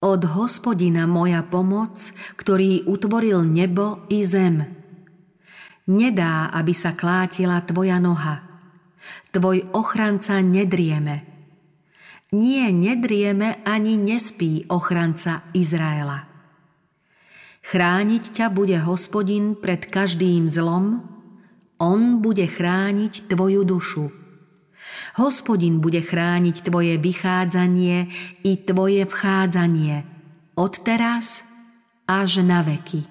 Od 0.05 0.21
hospodina 0.37 1.09
moja 1.09 1.41
pomoc, 1.41 1.97
ktorý 2.37 2.85
utvoril 2.85 3.41
nebo 3.41 4.05
i 4.13 4.21
zem. 4.21 4.61
Nedá, 5.89 6.53
aby 6.53 6.73
sa 6.77 6.93
klátila 6.93 7.57
tvoja 7.65 7.97
noha. 7.97 8.45
Tvoj 9.33 9.65
ochranca 9.73 10.41
nedrieme. 10.45 11.34
Nie 12.35 12.75
nedrieme 12.75 13.63
ani 13.63 13.95
nespí 13.95 14.67
ochranca 14.67 15.47
Izraela. 15.55 16.27
Chrániť 17.63 18.23
ťa 18.35 18.47
bude 18.51 18.75
hospodin 18.83 19.55
pred 19.55 19.87
každým 19.87 20.51
zlom, 20.51 21.01
on 21.79 22.19
bude 22.19 22.43
chrániť 22.43 23.31
tvoju 23.31 23.63
dušu 23.63 24.25
Hospodin 25.15 25.79
bude 25.79 26.03
chrániť 26.03 26.67
tvoje 26.67 26.99
vychádzanie 26.99 27.97
i 28.43 28.51
tvoje 28.59 29.03
vchádzanie 29.07 29.95
od 30.59 30.73
teraz 30.83 31.43
až 32.07 32.43
na 32.43 32.59
veky. 32.63 33.07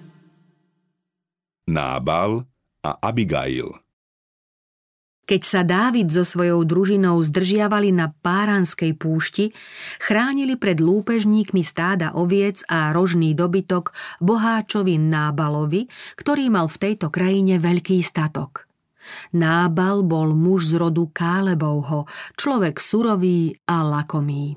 Nábal 1.64 2.45
a 2.85 2.90
Abigail 3.00 3.84
keď 5.25 5.43
sa 5.43 5.61
Dávid 5.64 6.12
so 6.12 6.25
svojou 6.25 6.64
družinou 6.69 7.16
zdržiavali 7.25 7.97
na 7.97 8.12
Páranskej 8.12 8.93
púšti, 8.97 9.57
chránili 10.00 10.61
pred 10.61 10.81
lúpežníkmi 10.81 11.64
stáda 11.64 12.12
oviec 12.12 12.61
a 12.69 12.93
rožný 12.93 13.33
dobytok 13.33 13.97
boháčovi 14.21 15.00
Nábalovi, 15.00 15.88
ktorý 16.21 16.52
mal 16.52 16.69
v 16.69 16.81
tejto 16.81 17.09
krajine 17.09 17.57
veľký 17.57 18.04
statok. 18.04 18.69
Nábal 19.37 20.04
bol 20.04 20.33
muž 20.33 20.73
z 20.73 20.81
rodu 20.81 21.09
Kálebovho, 21.12 22.09
človek 22.37 22.81
surový 22.81 23.52
a 23.69 23.85
lakomý. 23.85 24.57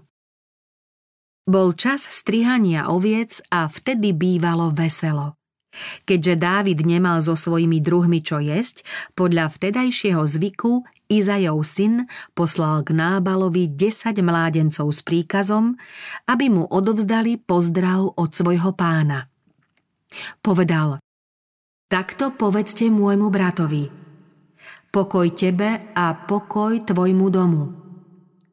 Bol 1.47 1.79
čas 1.79 2.03
strihania 2.03 2.91
oviec 2.91 3.39
a 3.47 3.71
vtedy 3.71 4.12
bývalo 4.12 4.75
veselo. 4.75 5.37
Keďže 6.05 6.34
Dávid 6.39 6.79
nemal 6.86 7.22
so 7.22 7.38
svojimi 7.38 7.81
druhmi 7.84 8.22
čo 8.24 8.41
jesť, 8.41 8.86
podľa 9.13 9.53
vtedajšieho 9.53 10.24
zvyku 10.24 10.81
Izajov 11.07 11.63
syn 11.63 12.03
poslal 12.36 12.84
k 12.84 12.91
Nábalovi 12.91 13.72
10 13.72 14.19
mládencov 14.19 14.91
s 14.91 15.00
príkazom, 15.00 15.79
aby 16.27 16.51
mu 16.51 16.67
odovzdali 16.67 17.39
pozdrav 17.39 18.12
od 18.19 18.29
svojho 18.36 18.75
pána. 18.75 19.31
Povedal, 20.43 21.00
takto 21.88 22.36
povedzte 22.36 22.91
môjmu 22.91 23.31
bratovi, 23.31 23.88
pokoj 24.91 25.27
tebe 25.31 25.96
a 25.96 26.05
pokoj 26.27 26.84
tvojmu 26.84 27.27
domu, 27.31 27.63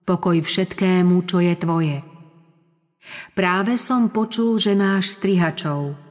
pokoj 0.07 0.39
všetkému, 0.39 1.27
čo 1.27 1.43
je 1.43 1.55
tvoje. 1.59 1.97
Práve 3.35 3.75
som 3.77 4.15
počul, 4.15 4.63
že 4.63 4.79
máš 4.79 5.19
strihačov. 5.19 6.04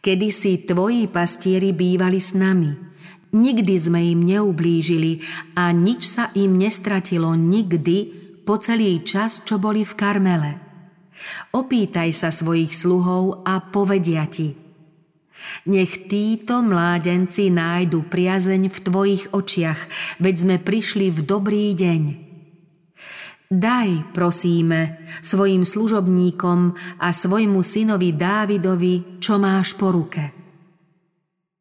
Kedy 0.00 0.28
si 0.32 0.64
tvoji 0.64 1.06
pastieri 1.12 1.76
bývali 1.76 2.20
s 2.20 2.32
nami– 2.32 2.72
Nikdy 3.30 3.74
sme 3.78 4.02
im 4.10 4.26
neublížili 4.26 5.22
a 5.54 5.70
nič 5.70 6.02
sa 6.02 6.34
im 6.34 6.58
nestratilo 6.58 7.38
nikdy 7.38 8.10
po 8.42 8.58
celý 8.58 9.06
čas, 9.06 9.46
čo 9.46 9.62
boli 9.62 9.86
v 9.86 9.94
Karmele. 9.94 10.52
Opýtaj 11.54 12.10
sa 12.10 12.34
svojich 12.34 12.74
sluhov 12.74 13.46
a 13.46 13.62
povedia 13.70 14.26
ti. 14.26 14.50
Nech 15.70 16.10
títo 16.10 16.58
mládenci 16.58 17.54
nájdu 17.54 18.02
priazeň 18.10 18.66
v 18.66 18.78
tvojich 18.82 19.24
očiach, 19.30 19.80
veď 20.18 20.34
sme 20.34 20.56
prišli 20.58 21.14
v 21.14 21.20
dobrý 21.22 21.70
deň. 21.78 22.29
Daj, 23.50 24.14
prosíme, 24.14 25.02
svojim 25.18 25.66
služobníkom 25.66 26.70
a 27.02 27.10
svojmu 27.10 27.66
synovi 27.66 28.14
Dávidovi, 28.14 29.18
čo 29.18 29.42
máš 29.42 29.74
po 29.74 29.90
ruke. 29.90 30.30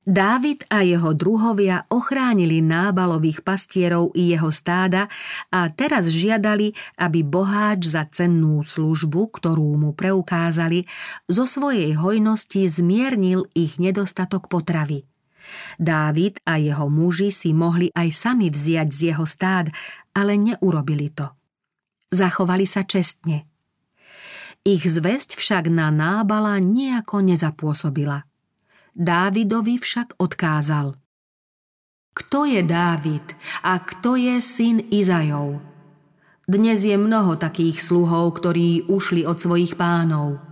Dávid 0.05 0.69
a 0.69 0.85
jeho 0.85 1.17
druhovia 1.17 1.89
ochránili 1.89 2.61
nábalových 2.61 3.41
pastierov 3.41 4.13
i 4.13 4.29
jeho 4.29 4.53
stáda 4.53 5.09
a 5.49 5.65
teraz 5.73 6.13
žiadali, 6.13 6.77
aby 7.01 7.25
boháč 7.25 7.89
za 7.89 8.05
cennú 8.05 8.61
službu, 8.61 9.41
ktorú 9.41 9.73
mu 9.73 9.97
preukázali, 9.97 10.85
zo 11.25 11.49
svojej 11.49 11.97
hojnosti 11.97 12.69
zmiernil 12.69 13.49
ich 13.57 13.81
nedostatok 13.81 14.45
potravy. 14.45 15.09
Dávid 15.81 16.37
a 16.45 16.61
jeho 16.61 16.85
muži 16.85 17.33
si 17.33 17.49
mohli 17.49 17.89
aj 17.97 18.13
sami 18.13 18.53
vziať 18.53 18.87
z 18.93 18.99
jeho 19.09 19.25
stád, 19.25 19.73
ale 20.13 20.37
neurobili 20.37 21.09
to. 21.09 21.38
Zachovali 22.09 22.65
sa 22.65 22.85
čestne. 22.85 23.45
Ich 24.65 24.83
zväzť 24.83 25.39
však 25.39 25.71
na 25.71 25.93
nábala 25.93 26.57
nejako 26.59 27.21
nezapôsobila– 27.23 28.25
Dávidovi 28.99 29.79
však 29.79 30.19
odkázal. 30.19 30.91
Kto 32.11 32.43
je 32.43 32.59
Dávid 32.67 33.23
a 33.63 33.79
kto 33.79 34.19
je 34.19 34.43
syn 34.43 34.83
Izajov? 34.91 35.63
Dnes 36.43 36.83
je 36.83 36.99
mnoho 36.99 37.39
takých 37.39 37.79
sluhov, 37.79 38.35
ktorí 38.41 38.91
ušli 38.91 39.23
od 39.23 39.39
svojich 39.39 39.79
pánov. 39.79 40.43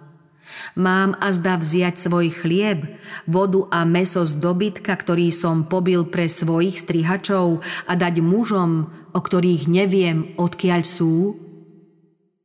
Mám 0.79 1.19
a 1.19 1.35
zda 1.35 1.59
vziať 1.59 2.07
svoj 2.07 2.31
chlieb, 2.31 2.87
vodu 3.27 3.67
a 3.67 3.83
meso 3.83 4.23
z 4.23 4.39
dobytka, 4.39 4.95
ktorý 4.95 5.27
som 5.33 5.67
pobil 5.67 6.07
pre 6.07 6.31
svojich 6.31 6.79
strihačov 6.79 7.59
a 7.83 7.93
dať 7.99 8.23
mužom, 8.23 8.87
o 9.11 9.19
ktorých 9.19 9.67
neviem, 9.67 10.39
odkiaľ 10.39 10.87
sú? 10.87 11.13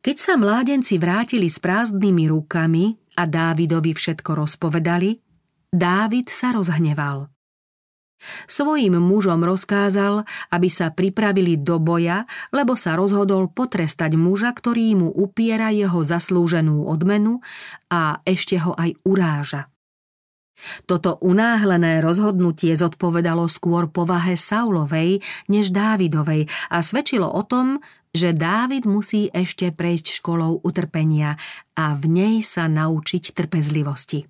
Keď 0.02 0.16
sa 0.18 0.34
mládenci 0.34 0.98
vrátili 0.98 1.46
s 1.46 1.62
prázdnymi 1.62 2.26
rukami 2.26 2.98
a 3.14 3.22
Dávidovi 3.22 3.94
všetko 3.94 4.34
rozpovedali, 4.34 5.14
Dávid 5.70 6.26
sa 6.26 6.50
rozhneval. 6.50 7.30
Svojim 8.50 8.98
mužom 8.98 9.46
rozkázal, 9.46 10.26
aby 10.50 10.68
sa 10.70 10.90
pripravili 10.90 11.54
do 11.54 11.78
boja, 11.78 12.26
lebo 12.50 12.74
sa 12.74 12.98
rozhodol 12.98 13.46
potrestať 13.50 14.18
muža, 14.18 14.50
ktorý 14.50 14.98
mu 14.98 15.08
upiera 15.10 15.70
jeho 15.70 16.02
zaslúženú 16.02 16.82
odmenu 16.86 17.38
a 17.86 18.18
ešte 18.26 18.58
ho 18.58 18.74
aj 18.74 18.98
uráža. 19.06 19.70
Toto 20.86 21.18
unáhlené 21.22 21.98
rozhodnutie 22.02 22.74
zodpovedalo 22.74 23.46
skôr 23.46 23.90
povahe 23.90 24.34
Saulovej 24.34 25.22
než 25.50 25.74
Dávidovej 25.74 26.46
a 26.70 26.78
svedčilo 26.82 27.26
o 27.26 27.42
tom, 27.42 27.82
že 28.12 28.36
Dávid 28.36 28.84
musí 28.84 29.32
ešte 29.32 29.72
prejsť 29.72 30.20
školou 30.20 30.60
utrpenia 30.60 31.40
a 31.72 31.96
v 31.96 32.04
nej 32.12 32.34
sa 32.44 32.68
naučiť 32.68 33.32
trpezlivosti. 33.32 34.28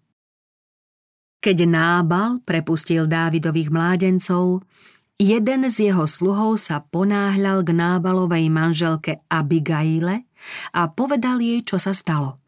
Keď 1.43 1.59
Nábal 1.67 2.39
prepustil 2.47 3.11
Dávidových 3.11 3.75
mládencov, 3.75 4.63
jeden 5.19 5.67
z 5.67 5.91
jeho 5.91 6.07
sluhov 6.07 6.63
sa 6.63 6.79
ponáhľal 6.87 7.67
k 7.67 7.75
Nábalovej 7.75 8.47
manželke 8.47 9.27
Abigaile 9.27 10.31
a 10.71 10.87
povedal 10.87 11.43
jej, 11.43 11.67
čo 11.67 11.83
sa 11.83 11.91
stalo. 11.91 12.39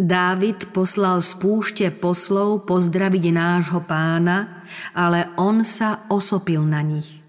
Dávid 0.00 0.72
poslal 0.72 1.20
z 1.20 1.36
púšte 1.36 1.86
poslov 1.92 2.64
pozdraviť 2.64 3.24
nášho 3.36 3.84
pána, 3.84 4.64
ale 4.96 5.28
on 5.36 5.60
sa 5.60 6.08
osopil 6.08 6.64
na 6.64 6.80
nich. 6.80 7.19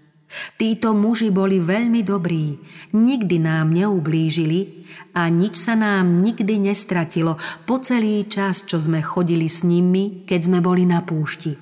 Títo 0.56 0.96
muži 0.96 1.28
boli 1.28 1.60
veľmi 1.60 2.00
dobrí, 2.00 2.56
nikdy 2.96 3.36
nám 3.36 3.76
neublížili 3.76 4.88
a 5.12 5.28
nič 5.28 5.60
sa 5.60 5.76
nám 5.76 6.24
nikdy 6.24 6.56
nestratilo 6.72 7.36
po 7.68 7.84
celý 7.84 8.24
čas, 8.32 8.64
čo 8.64 8.80
sme 8.80 9.04
chodili 9.04 9.44
s 9.44 9.60
nimi, 9.60 10.24
keď 10.24 10.40
sme 10.40 10.58
boli 10.64 10.88
na 10.88 11.04
púšti. 11.04 11.52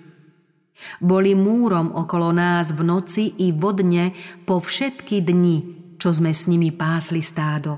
Boli 1.02 1.36
múrom 1.36 1.92
okolo 1.92 2.32
nás 2.32 2.72
v 2.72 2.80
noci 2.86 3.42
i 3.44 3.52
vodne 3.52 4.16
po 4.48 4.62
všetky 4.62 5.20
dni, 5.20 5.56
čo 6.00 6.14
sme 6.14 6.32
s 6.32 6.48
nimi 6.48 6.72
pásli 6.72 7.20
stádo. 7.20 7.76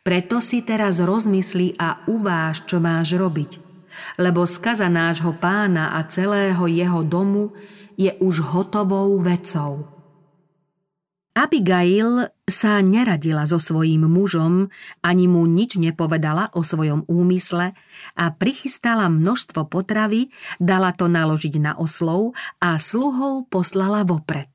Preto 0.00 0.40
si 0.40 0.64
teraz 0.64 1.02
rozmysli 1.02 1.76
a 1.76 2.08
uváž, 2.08 2.64
čo 2.64 2.80
máš 2.80 3.18
robiť, 3.18 3.60
lebo 4.16 4.48
skaza 4.48 4.88
nášho 4.88 5.36
pána 5.36 5.92
a 5.98 6.06
celého 6.08 6.64
jeho 6.70 7.04
domu 7.04 7.52
je 8.00 8.16
už 8.16 8.40
hotovou 8.40 9.20
vecou. 9.20 9.84
Abigail 11.36 12.32
sa 12.48 12.82
neradila 12.82 13.46
so 13.46 13.60
svojím 13.60 14.08
mužom, 14.08 14.66
ani 15.04 15.30
mu 15.30 15.46
nič 15.46 15.78
nepovedala 15.78 16.50
o 16.56 16.64
svojom 16.64 17.06
úmysle 17.06 17.76
a 18.18 18.24
prichystala 18.34 19.06
množstvo 19.06 19.68
potravy, 19.70 20.32
dala 20.58 20.90
to 20.90 21.06
naložiť 21.06 21.54
na 21.62 21.72
oslov 21.78 22.34
a 22.58 22.80
sluhov 22.80 23.46
poslala 23.46 24.02
vopred. 24.02 24.50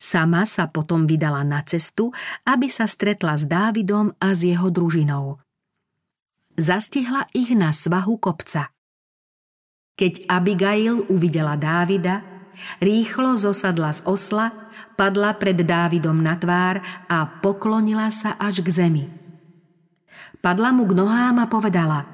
Sama 0.00 0.48
sa 0.48 0.70
potom 0.70 1.04
vydala 1.04 1.44
na 1.44 1.60
cestu, 1.66 2.14
aby 2.48 2.72
sa 2.72 2.88
stretla 2.88 3.36
s 3.36 3.44
Dávidom 3.44 4.16
a 4.16 4.32
s 4.32 4.48
jeho 4.48 4.72
družinou. 4.72 5.40
Zastihla 6.56 7.28
ich 7.36 7.52
na 7.52 7.76
svahu 7.76 8.16
kopca. 8.16 8.72
Keď 9.96 10.28
Abigail 10.28 11.04
uvidela 11.08 11.56
Dávida, 11.56 12.35
Rýchlo 12.80 13.36
zosadla 13.40 13.92
z 13.92 14.00
osla, 14.04 14.52
padla 14.96 15.36
pred 15.36 15.56
Dávidom 15.60 16.20
na 16.20 16.36
tvár 16.36 16.80
a 17.08 17.28
poklonila 17.40 18.08
sa 18.12 18.36
až 18.36 18.64
k 18.64 18.68
zemi. 18.72 19.04
Padla 20.40 20.70
mu 20.70 20.84
k 20.86 20.92
nohám 20.94 21.42
a 21.42 21.46
povedala 21.48 22.06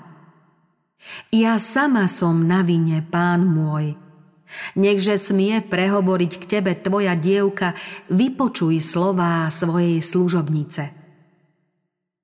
Ja 1.34 1.58
sama 1.58 2.06
som 2.06 2.46
na 2.46 2.62
vine, 2.62 3.02
pán 3.02 3.44
môj. 3.44 3.98
Nechže 4.76 5.16
smie 5.16 5.64
prehovoriť 5.64 6.32
k 6.40 6.44
tebe 6.44 6.72
tvoja 6.76 7.16
dievka, 7.16 7.72
vypočuj 8.12 8.84
slová 8.84 9.48
svojej 9.48 9.98
služobnice. 10.04 11.01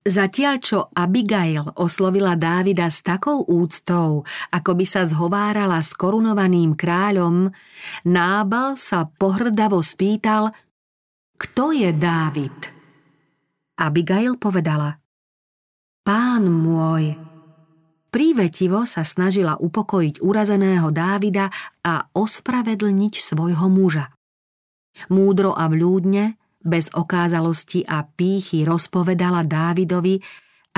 Zatiaľ 0.09 0.57
čo 0.65 0.89
Abigail 0.97 1.69
oslovila 1.77 2.33
Dávida 2.33 2.89
s 2.89 3.05
takou 3.05 3.45
úctou, 3.45 4.25
ako 4.49 4.71
by 4.73 4.87
sa 4.89 5.05
zhovárala 5.05 5.85
s 5.85 5.93
korunovaným 5.93 6.73
kráľom, 6.73 7.53
Nábal 8.09 8.81
sa 8.81 9.05
pohrdavo 9.05 9.85
spýtal, 9.85 10.49
kto 11.37 11.77
je 11.77 11.93
Dávid? 11.93 12.57
Abigail 13.77 14.41
povedala, 14.41 14.97
Pán 16.01 16.49
môj, 16.49 17.13
Prívetivo 18.09 18.89
sa 18.89 19.05
snažila 19.05 19.61
upokojiť 19.61 20.25
urazeného 20.25 20.89
Dávida 20.89 21.53
a 21.85 22.09
ospravedlniť 22.17 23.15
svojho 23.21 23.69
muža. 23.69 24.09
Múdro 25.13 25.53
a 25.53 25.69
vľúdne 25.69 26.41
bez 26.69 26.93
okázalosti 26.93 27.89
a 27.89 28.05
pýchy 28.05 28.69
rozpovedala 28.69 29.43
Dávidovi, 29.49 30.21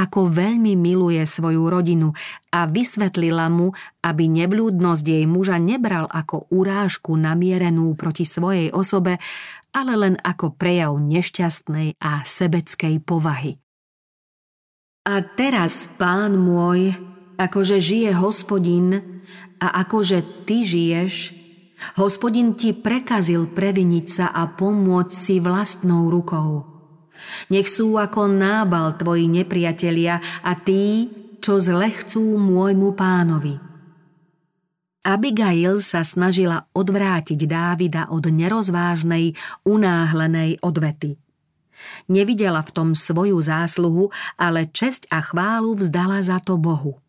ako 0.01 0.33
veľmi 0.33 0.79
miluje 0.81 1.21
svoju 1.27 1.69
rodinu 1.69 2.15
a 2.55 2.65
vysvetlila 2.65 3.53
mu, 3.53 3.75
aby 4.01 4.31
neblúdnosť 4.31 5.05
jej 5.05 5.25
muža 5.29 5.61
nebral 5.61 6.09
ako 6.09 6.49
urážku 6.55 7.19
namierenú 7.19 7.93
proti 7.99 8.25
svojej 8.25 8.73
osobe, 8.73 9.21
ale 9.77 9.93
len 9.99 10.15
ako 10.17 10.57
prejav 10.57 10.97
nešťastnej 10.97 12.01
a 12.01 12.25
sebeckej 12.25 13.03
povahy. 13.05 13.61
A 15.05 15.21
teraz, 15.25 15.91
pán 16.01 16.39
môj, 16.39 16.95
akože 17.41 17.81
žije 17.81 18.13
hospodin 18.17 19.01
a 19.61 19.67
akože 19.85 20.45
ty 20.45 20.65
žiješ, 20.65 21.40
Hospodin 21.97 22.55
ti 22.55 22.77
prekazil 22.77 23.51
previniť 23.51 24.07
sa 24.07 24.27
a 24.31 24.49
pomôcť 24.49 25.13
si 25.15 25.37
vlastnou 25.41 26.13
rukou. 26.13 26.65
Nech 27.53 27.69
sú 27.69 28.01
ako 28.01 28.29
nábal 28.33 28.97
tvoji 28.97 29.29
nepriatelia 29.29 30.21
a 30.41 30.57
tí, 30.57 31.09
čo 31.41 31.61
zle 31.61 31.93
chcú 31.93 32.37
môjmu 32.37 32.97
pánovi. 32.97 33.71
Abigail 35.01 35.81
sa 35.81 36.05
snažila 36.05 36.69
odvrátiť 36.77 37.49
Dávida 37.49 38.13
od 38.13 38.29
nerozvážnej, 38.29 39.33
unáhlenej 39.65 40.61
odvety. 40.61 41.17
Nevidela 42.13 42.61
v 42.61 42.71
tom 42.77 42.89
svoju 42.93 43.41
zásluhu, 43.41 44.13
ale 44.37 44.69
česť 44.69 45.09
a 45.09 45.25
chválu 45.25 45.81
vzdala 45.81 46.21
za 46.21 46.37
to 46.45 46.61
Bohu. 46.61 47.01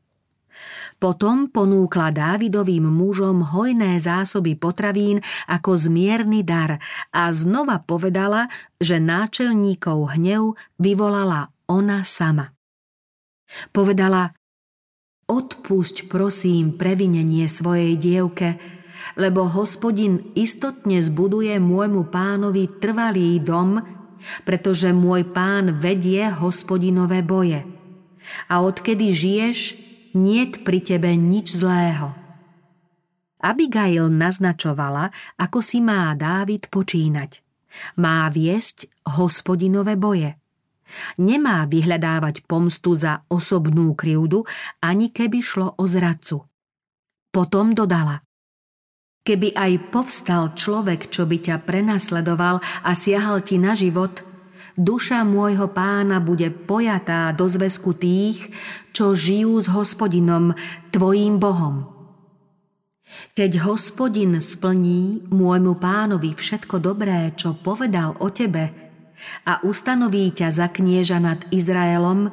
Potom 1.01 1.49
ponúkla 1.49 2.13
Dávidovým 2.13 2.85
mužom 2.85 3.41
hojné 3.41 3.97
zásoby 3.97 4.53
potravín 4.53 5.17
ako 5.49 5.73
zmierny 5.73 6.45
dar 6.45 6.77
a 7.09 7.33
znova 7.33 7.81
povedala, 7.81 8.45
že 8.77 9.01
náčelníkov 9.01 10.13
hnev 10.13 10.53
vyvolala 10.77 11.49
ona 11.65 12.05
sama. 12.05 12.53
Povedala, 13.73 14.29
odpusť 15.25 16.05
prosím 16.05 16.77
previnenie 16.77 17.49
svojej 17.49 17.97
dievke, 17.97 18.61
lebo 19.17 19.49
hospodin 19.49 20.21
istotne 20.37 21.01
zbuduje 21.01 21.57
môjmu 21.57 22.13
pánovi 22.13 22.77
trvalý 22.77 23.41
dom, 23.41 23.81
pretože 24.45 24.93
môj 24.93 25.33
pán 25.33 25.81
vedie 25.81 26.29
hospodinové 26.29 27.25
boje. 27.25 27.65
A 28.53 28.61
odkedy 28.61 29.09
žiješ, 29.09 29.89
niet 30.13 30.63
pri 30.63 30.79
tebe 30.81 31.11
nič 31.15 31.59
zlého. 31.59 32.13
Abigail 33.41 34.05
naznačovala, 34.13 35.09
ako 35.41 35.59
si 35.65 35.81
má 35.81 36.13
Dávid 36.13 36.69
počínať. 36.69 37.41
Má 37.97 38.29
viesť 38.29 38.85
hospodinové 39.17 39.97
boje. 39.97 40.37
Nemá 41.17 41.65
vyhľadávať 41.65 42.43
pomstu 42.45 42.93
za 42.93 43.23
osobnú 43.31 43.95
krivdu, 43.95 44.43
ani 44.83 45.09
keby 45.09 45.39
šlo 45.39 45.73
o 45.79 45.83
zradcu. 45.87 46.43
Potom 47.31 47.71
dodala. 47.71 48.21
Keby 49.23 49.55
aj 49.55 49.93
povstal 49.93 50.51
človek, 50.51 51.07
čo 51.07 51.23
by 51.23 51.37
ťa 51.39 51.63
prenasledoval 51.63 52.59
a 52.59 52.91
siahal 52.91 53.39
ti 53.41 53.55
na 53.57 53.73
život– 53.73 54.21
duša 54.79 55.23
môjho 55.27 55.71
pána 55.71 56.23
bude 56.23 56.47
pojatá 56.51 57.31
do 57.35 57.47
zväzku 57.47 57.95
tých, 57.95 58.51
čo 58.95 59.15
žijú 59.15 59.59
s 59.59 59.67
hospodinom, 59.71 60.55
tvojím 60.91 61.39
Bohom. 61.39 62.01
Keď 63.35 63.67
hospodin 63.67 64.39
splní 64.39 65.27
môjmu 65.31 65.79
pánovi 65.79 66.31
všetko 66.31 66.79
dobré, 66.79 67.35
čo 67.35 67.55
povedal 67.55 68.15
o 68.23 68.31
tebe 68.31 68.71
a 69.47 69.59
ustanoví 69.67 70.31
ťa 70.31 70.47
za 70.51 70.67
knieža 70.71 71.19
nad 71.19 71.39
Izraelom, 71.51 72.31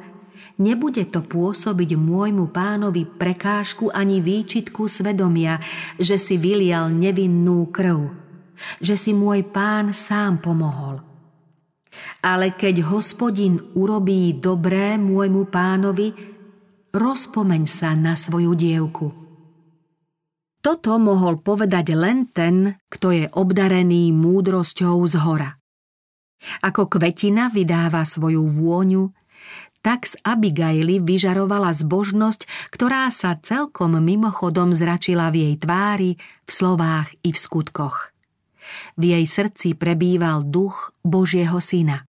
nebude 0.59 1.03
to 1.07 1.19
pôsobiť 1.23 1.99
môjmu 1.99 2.51
pánovi 2.51 3.03
prekážku 3.07 3.91
ani 3.91 4.23
výčitku 4.23 4.87
svedomia, 4.87 5.59
že 5.99 6.15
si 6.15 6.39
vylial 6.39 6.91
nevinnú 6.91 7.67
krv, 7.71 8.15
že 8.79 8.95
si 8.95 9.11
môj 9.11 9.47
pán 9.51 9.91
sám 9.91 10.39
pomohol– 10.39 11.03
ale 12.23 12.53
keď 12.55 12.85
hospodin 12.91 13.59
urobí 13.73 14.37
dobré 14.37 14.99
môjmu 14.99 15.47
pánovi, 15.47 16.11
rozpomeň 16.93 17.63
sa 17.69 17.95
na 17.95 18.17
svoju 18.17 18.53
dievku. 18.57 19.07
Toto 20.59 20.99
mohol 20.99 21.39
povedať 21.39 21.95
len 21.95 22.27
ten, 22.27 22.75
kto 22.91 23.15
je 23.15 23.25
obdarený 23.31 24.11
múdrosťou 24.11 24.99
z 25.07 25.15
hora. 25.23 25.55
Ako 26.59 26.91
kvetina 26.91 27.47
vydáva 27.47 28.03
svoju 28.03 28.43
vôňu, 28.43 29.11
tak 29.79 30.03
z 30.03 30.19
Abigaily 30.27 30.99
vyžarovala 30.99 31.71
zbožnosť, 31.71 32.71
ktorá 32.75 33.07
sa 33.15 33.39
celkom 33.39 33.95
mimochodom 34.03 34.75
zračila 34.75 35.31
v 35.31 35.47
jej 35.47 35.55
tvári, 35.55 36.11
v 36.19 36.51
slovách 36.51 37.15
i 37.23 37.31
v 37.31 37.39
skutkoch. 37.39 38.11
V 38.95 39.03
jej 39.15 39.25
srdci 39.25 39.75
prebýval 39.75 40.45
duch 40.45 40.93
Božieho 41.01 41.57
syna. 41.61 42.05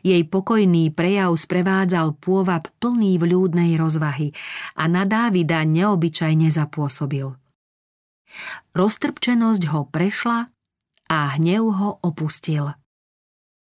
Jej 0.00 0.24
pokojný 0.32 0.88
prejav 0.96 1.36
sprevádzal 1.36 2.16
pôvab 2.16 2.72
plný 2.80 3.20
vľúdnej 3.20 3.76
rozvahy 3.76 4.32
a 4.80 4.88
na 4.88 5.04
Dávida 5.04 5.60
neobyčajne 5.68 6.48
zapôsobil. 6.48 7.36
Roztrpčenosť 8.72 9.62
ho 9.70 9.84
prešla 9.86 10.48
a 11.12 11.18
hnev 11.36 11.64
ho 11.68 11.90
opustil. 12.00 12.72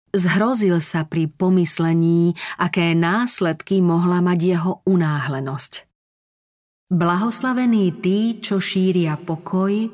Zhrozil 0.10 0.82
sa 0.82 1.06
pri 1.06 1.30
pomyslení, 1.30 2.34
aké 2.58 2.98
následky 2.98 3.78
mohla 3.78 4.26
mať 4.26 4.40
jeho 4.42 4.72
unáhlenosť. 4.90 5.86
Blahoslavení 6.90 7.94
tí, 8.02 8.42
čo 8.42 8.58
šíria 8.58 9.22
pokoj, 9.22 9.86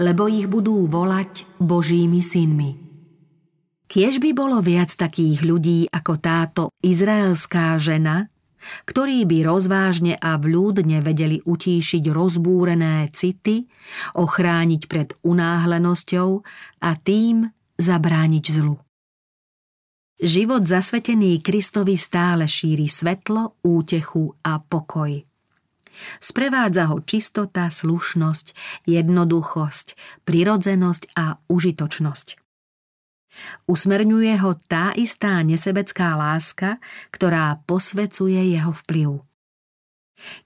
lebo 0.00 0.26
ich 0.26 0.48
budú 0.48 0.88
volať 0.88 1.44
Božími 1.60 2.24
synmi. 2.24 2.70
Kiež 3.90 4.22
by 4.22 4.30
bolo 4.32 4.64
viac 4.64 4.94
takých 4.96 5.44
ľudí 5.44 5.84
ako 5.92 6.12
táto 6.16 6.62
izraelská 6.80 7.76
žena, 7.76 8.30
ktorí 8.86 9.26
by 9.26 9.44
rozvážne 9.44 10.14
a 10.16 10.36
vľúdne 10.40 11.00
vedeli 11.04 11.42
utíšiť 11.42 12.04
rozbúrené 12.12 13.10
city, 13.12 13.66
ochrániť 14.16 14.82
pred 14.86 15.08
unáhlenosťou 15.26 16.28
a 16.80 16.90
tým 16.96 17.50
zabrániť 17.80 18.44
zlu. 18.52 18.76
Život 20.20 20.68
zasvetený 20.68 21.40
Kristovi 21.40 21.96
stále 21.96 22.44
šíri 22.44 22.86
svetlo, 22.92 23.64
útechu 23.64 24.28
a 24.44 24.60
pokoj. 24.60 25.29
Sprevádza 26.20 26.88
ho 26.90 27.00
čistota, 27.04 27.68
slušnosť, 27.68 28.46
jednoduchosť, 28.88 29.86
prirodzenosť 30.24 31.02
a 31.16 31.38
užitočnosť. 31.48 32.40
Usmerňuje 33.70 34.34
ho 34.42 34.58
tá 34.66 34.90
istá 34.98 35.38
nesebecká 35.46 36.18
láska, 36.18 36.82
ktorá 37.14 37.62
posvecuje 37.64 38.58
jeho 38.58 38.74
vplyv. 38.74 39.22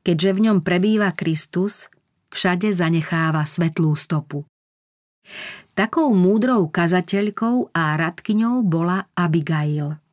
Keďže 0.05 0.31
v 0.37 0.43
ňom 0.51 0.59
prebýva 0.62 1.11
Kristus, 1.17 1.88
všade 2.31 2.71
zanecháva 2.71 3.43
svetlú 3.43 3.97
stopu. 3.99 4.45
Takou 5.75 6.12
múdrou 6.12 6.69
kazateľkou 6.69 7.73
a 7.73 7.97
radkyňou 7.97 8.62
bola 8.62 9.09
Abigail. 9.17 10.04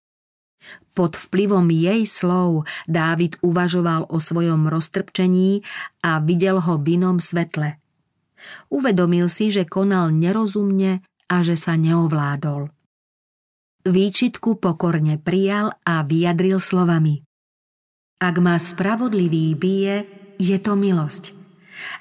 Pod 0.91 1.15
vplyvom 1.15 1.71
jej 1.71 2.03
slov 2.03 2.67
Dávid 2.83 3.39
uvažoval 3.39 4.11
o 4.11 4.19
svojom 4.19 4.67
roztrpčení 4.67 5.63
a 6.03 6.19
videl 6.19 6.59
ho 6.59 6.75
v 6.75 6.99
inom 6.99 7.23
svetle. 7.23 7.79
Uvedomil 8.67 9.31
si, 9.31 9.53
že 9.53 9.63
konal 9.63 10.11
nerozumne 10.11 11.05
a 11.31 11.35
že 11.45 11.55
sa 11.55 11.79
neovládol. 11.79 12.67
Výčitku 13.87 14.61
pokorne 14.61 15.17
prijal 15.17 15.73
a 15.87 16.03
vyjadril 16.03 16.61
slovami. 16.61 17.23
Ak 18.21 18.37
ma 18.37 18.59
spravodlivý 18.61 19.57
bije, 19.57 20.05
je 20.37 20.57
to 20.61 20.77
milosť. 20.77 21.33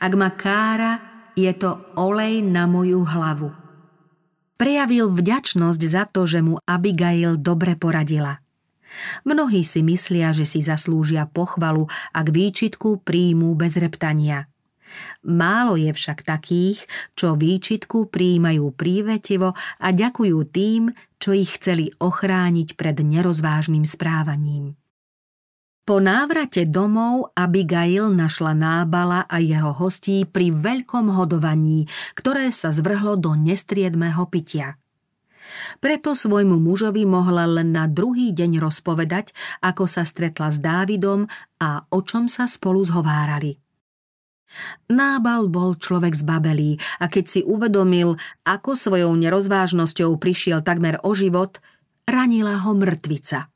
Ak 0.04 0.12
ma 0.12 0.28
kára, 0.34 1.00
je 1.32 1.48
to 1.56 1.80
olej 1.96 2.44
na 2.44 2.68
moju 2.68 3.00
hlavu. 3.06 3.48
Prejavil 4.60 5.08
vďačnosť 5.08 5.82
za 5.88 6.04
to, 6.04 6.28
že 6.28 6.44
mu 6.44 6.60
Abigail 6.68 7.40
dobre 7.40 7.80
poradila. 7.80 8.36
Mnohí 9.22 9.62
si 9.62 9.80
myslia, 9.86 10.34
že 10.34 10.46
si 10.48 10.60
zaslúžia 10.60 11.28
pochvalu, 11.30 11.86
ak 12.14 12.26
výčitku 12.30 13.02
príjmú 13.02 13.54
bez 13.54 13.78
reptania. 13.78 14.50
Málo 15.22 15.78
je 15.78 15.94
však 15.94 16.26
takých, 16.26 16.82
čo 17.14 17.38
výčitku 17.38 18.10
príjmajú 18.10 18.74
prívetivo 18.74 19.54
a 19.78 19.88
ďakujú 19.94 20.38
tým, 20.50 20.90
čo 21.22 21.30
ich 21.36 21.54
chceli 21.60 21.94
ochrániť 22.00 22.74
pred 22.74 22.98
nerozvážnym 22.98 23.86
správaním. 23.86 24.74
Po 25.90 25.98
návrate 25.98 26.70
domov 26.70 27.34
Abigail 27.34 28.14
našla 28.14 28.54
Nábala 28.54 29.26
a 29.26 29.42
jeho 29.42 29.74
hostí 29.74 30.22
pri 30.22 30.54
veľkom 30.54 31.10
hodovaní, 31.10 31.90
ktoré 32.14 32.54
sa 32.54 32.70
zvrhlo 32.70 33.18
do 33.18 33.34
nestriedmého 33.34 34.22
pitia. 34.30 34.78
Preto 35.78 36.14
svojmu 36.16 36.58
mužovi 36.60 37.06
mohla 37.06 37.46
len 37.46 37.74
na 37.74 37.88
druhý 37.88 38.30
deň 38.34 38.60
rozpovedať, 38.60 39.32
ako 39.64 39.84
sa 39.88 40.02
stretla 40.04 40.52
s 40.52 40.58
Dávidom 40.58 41.26
a 41.60 41.84
o 41.90 41.98
čom 42.04 42.26
sa 42.26 42.50
spolu 42.50 42.84
zhovárali. 42.84 43.56
Nábal 44.90 45.46
bol 45.46 45.78
človek 45.78 46.18
z 46.18 46.22
Babelí 46.26 46.72
a 46.98 47.06
keď 47.06 47.24
si 47.30 47.40
uvedomil, 47.46 48.18
ako 48.42 48.74
svojou 48.74 49.14
nerozvážnosťou 49.14 50.18
prišiel 50.18 50.66
takmer 50.66 50.98
o 51.06 51.14
život, 51.14 51.62
ranila 52.10 52.58
ho 52.66 52.74
mŕtvica. 52.74 53.46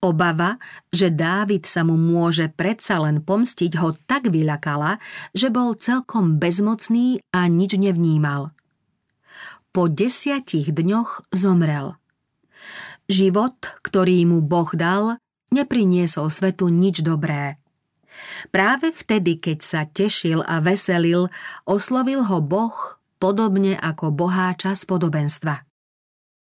Obava, 0.00 0.56
že 0.88 1.12
Dávid 1.12 1.68
sa 1.68 1.84
mu 1.84 1.96
môže 2.00 2.48
predsa 2.48 3.04
len 3.04 3.20
pomstiť, 3.20 3.76
ho 3.84 3.92
tak 4.08 4.32
vyľakala, 4.32 4.96
že 5.36 5.52
bol 5.52 5.76
celkom 5.76 6.40
bezmocný 6.40 7.20
a 7.36 7.44
nič 7.52 7.76
nevnímal. 7.76 8.56
Po 9.70 9.86
desiatich 9.86 10.74
dňoch 10.74 11.30
zomrel. 11.30 11.94
Život, 13.06 13.54
ktorý 13.86 14.26
mu 14.26 14.42
Boh 14.42 14.66
dal, 14.74 15.22
nepriniesol 15.54 16.26
svetu 16.26 16.66
nič 16.66 17.06
dobré. 17.06 17.54
Práve 18.50 18.90
vtedy, 18.90 19.38
keď 19.38 19.58
sa 19.62 19.80
tešil 19.86 20.42
a 20.42 20.58
veselil, 20.58 21.30
oslovil 21.70 22.26
ho 22.26 22.42
Boh 22.42 22.98
podobne 23.22 23.78
ako 23.78 24.10
boháča 24.10 24.74
z 24.74 24.82
podobenstva. 24.90 25.62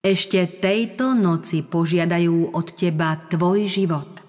Ešte 0.05 0.45
tejto 0.61 1.17
noci 1.17 1.65
požiadajú 1.65 2.53
od 2.53 2.67
teba 2.77 3.17
tvoj 3.33 3.65
život. 3.65 4.21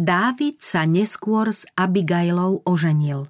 Dávid 0.00 0.64
sa 0.64 0.88
neskôr 0.88 1.52
s 1.52 1.68
Abigailou 1.76 2.64
oženil. 2.64 3.28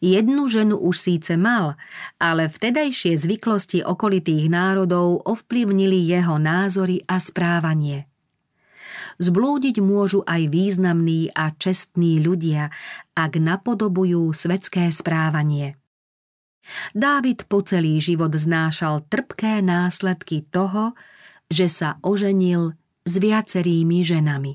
Jednu 0.00 0.48
ženu 0.48 0.76
už 0.80 0.96
síce 0.96 1.36
mal, 1.36 1.76
ale 2.16 2.48
vtedajšie 2.48 3.16
zvyklosti 3.16 3.84
okolitých 3.84 4.48
národov 4.48 5.24
ovplyvnili 5.24 6.00
jeho 6.00 6.40
názory 6.40 7.04
a 7.04 7.20
správanie. 7.20 8.08
Zblúdiť 9.16 9.80
môžu 9.80 10.20
aj 10.28 10.52
významní 10.52 11.32
a 11.32 11.52
čestní 11.56 12.20
ľudia, 12.20 12.68
ak 13.16 13.40
napodobujú 13.40 14.28
svetské 14.32 14.92
správanie. 14.92 15.80
Dávid 16.92 17.46
po 17.46 17.62
celý 17.62 18.02
život 18.02 18.34
znášal 18.34 19.06
trpké 19.08 19.64
následky 19.64 20.44
toho, 20.44 20.92
že 21.46 21.70
sa 21.70 21.96
oženil 22.02 22.74
s 23.06 23.12
viacerými 23.22 24.02
ženami. 24.02 24.52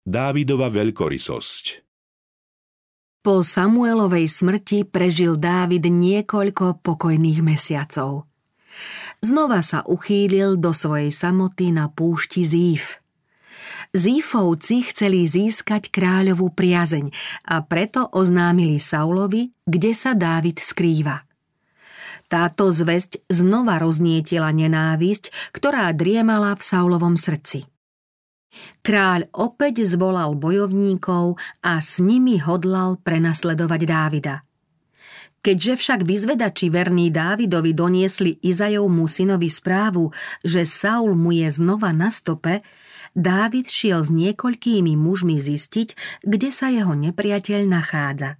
Dávidova 0.00 0.72
veľkorysosť 0.72 1.89
Po 3.20 3.44
Samuelovej 3.44 4.32
smrti 4.32 4.88
prežil 4.88 5.36
Dávid 5.36 5.84
niekoľko 5.84 6.80
pokojných 6.80 7.44
mesiacov. 7.44 8.24
Znova 9.20 9.60
sa 9.60 9.84
uchýlil 9.84 10.56
do 10.56 10.72
svojej 10.72 11.12
samoty 11.12 11.68
na 11.68 11.92
púšti 11.92 12.48
Zív. 12.48 12.96
Zífovci 13.92 14.88
chceli 14.88 15.28
získať 15.28 15.92
kráľovú 15.92 16.48
priazeň 16.56 17.12
a 17.44 17.60
preto 17.60 18.08
oznámili 18.08 18.80
Saulovi, 18.80 19.52
kde 19.68 19.92
sa 19.92 20.16
Dávid 20.16 20.56
skrýva. 20.56 21.20
Táto 22.24 22.72
zväzť 22.72 23.20
znova 23.28 23.76
roznietila 23.82 24.48
nenávisť, 24.48 25.52
ktorá 25.52 25.92
driemala 25.92 26.56
v 26.56 26.62
Saulovom 26.64 27.20
srdci. 27.20 27.68
Kráľ 28.82 29.30
opäť 29.36 29.86
zvolal 29.86 30.34
bojovníkov 30.34 31.38
a 31.62 31.78
s 31.78 32.02
nimi 32.02 32.42
hodlal 32.42 32.98
prenasledovať 32.98 33.80
Dávida. 33.86 34.36
Keďže 35.40 35.80
však 35.80 36.00
vyzvedači 36.04 36.68
verní 36.68 37.08
Dávidovi 37.08 37.72
doniesli 37.72 38.36
Izajovmu 38.44 39.08
synovi 39.08 39.48
správu, 39.48 40.12
že 40.44 40.68
Saul 40.68 41.16
mu 41.16 41.32
je 41.32 41.48
znova 41.48 41.96
na 41.96 42.12
stope, 42.12 42.60
Dávid 43.16 43.66
šiel 43.66 44.06
s 44.06 44.10
niekoľkými 44.12 44.94
mužmi 44.94 45.34
zistiť, 45.34 46.20
kde 46.22 46.48
sa 46.52 46.70
jeho 46.70 46.94
nepriateľ 46.94 47.60
nachádza. 47.66 48.38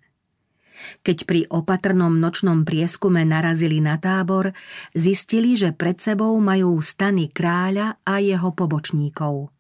Keď 1.04 1.18
pri 1.28 1.40
opatrnom 1.50 2.16
nočnom 2.20 2.64
prieskume 2.64 3.24
narazili 3.26 3.82
na 3.82 4.00
tábor, 4.00 4.52
zistili, 4.96 5.56
že 5.56 5.76
pred 5.76 6.00
sebou 6.00 6.32
majú 6.40 6.78
stany 6.80 7.28
kráľa 7.28 8.00
a 8.04 8.22
jeho 8.22 8.52
pobočníkov. 8.54 9.52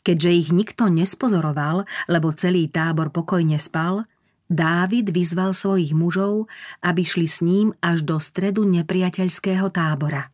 Keďže 0.00 0.30
ich 0.32 0.48
nikto 0.48 0.88
nespozoroval, 0.88 1.84
lebo 2.08 2.32
celý 2.32 2.72
tábor 2.72 3.12
pokojne 3.12 3.60
spal, 3.60 4.08
Dávid 4.52 5.08
vyzval 5.08 5.56
svojich 5.56 5.96
mužov, 5.96 6.44
aby 6.84 7.00
šli 7.04 7.24
s 7.28 7.40
ním 7.40 7.72
až 7.80 8.04
do 8.04 8.20
stredu 8.20 8.68
nepriateľského 8.68 9.72
tábora. 9.72 10.28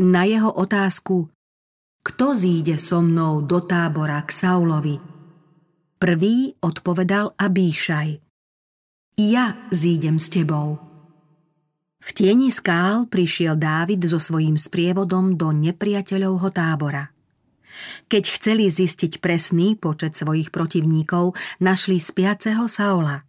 Na 0.00 0.24
jeho 0.24 0.48
otázku, 0.48 1.28
kto 2.00 2.32
zíde 2.32 2.80
so 2.80 3.04
mnou 3.04 3.44
do 3.44 3.60
tábora 3.60 4.24
k 4.24 4.32
Saulovi? 4.32 4.96
Prvý 6.00 6.56
odpovedal 6.64 7.36
Abíšaj. 7.36 8.08
Ja 9.20 9.68
zídem 9.68 10.16
s 10.16 10.32
tebou. 10.32 10.80
V 12.00 12.08
tieni 12.16 12.48
skál 12.48 13.04
prišiel 13.04 13.60
Dávid 13.60 14.00
so 14.08 14.16
svojím 14.16 14.56
sprievodom 14.56 15.36
do 15.36 15.52
nepriateľovho 15.52 16.48
tábora. 16.48 17.12
Keď 18.10 18.24
chceli 18.36 18.66
zistiť 18.66 19.22
presný 19.22 19.78
počet 19.78 20.18
svojich 20.18 20.50
protivníkov, 20.50 21.34
našli 21.62 22.02
spiaceho 22.02 22.66
Saula. 22.66 23.24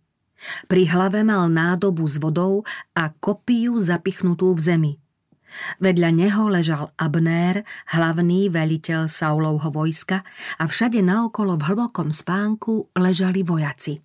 Pri 0.66 0.90
hlave 0.90 1.22
mal 1.22 1.48
nádobu 1.54 2.06
s 2.10 2.18
vodou 2.18 2.66
a 2.98 3.14
kopiu 3.14 3.78
zapichnutú 3.78 4.58
v 4.58 4.62
zemi. 4.62 4.94
Vedľa 5.84 6.10
neho 6.16 6.48
ležal 6.48 6.96
Abnér, 6.96 7.68
hlavný 7.92 8.48
veliteľ 8.48 9.12
Saulovho 9.12 9.68
vojska 9.70 10.24
a 10.58 10.64
všade 10.64 11.04
naokolo 11.04 11.60
v 11.60 11.68
hlbokom 11.68 12.10
spánku 12.16 12.96
ležali 12.96 13.44
vojaci. 13.44 14.00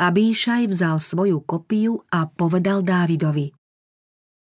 Abíšaj 0.00 0.72
vzal 0.72 0.96
svoju 0.98 1.44
kopiu 1.44 2.02
a 2.10 2.26
povedal 2.26 2.80
Dávidovi 2.82 3.52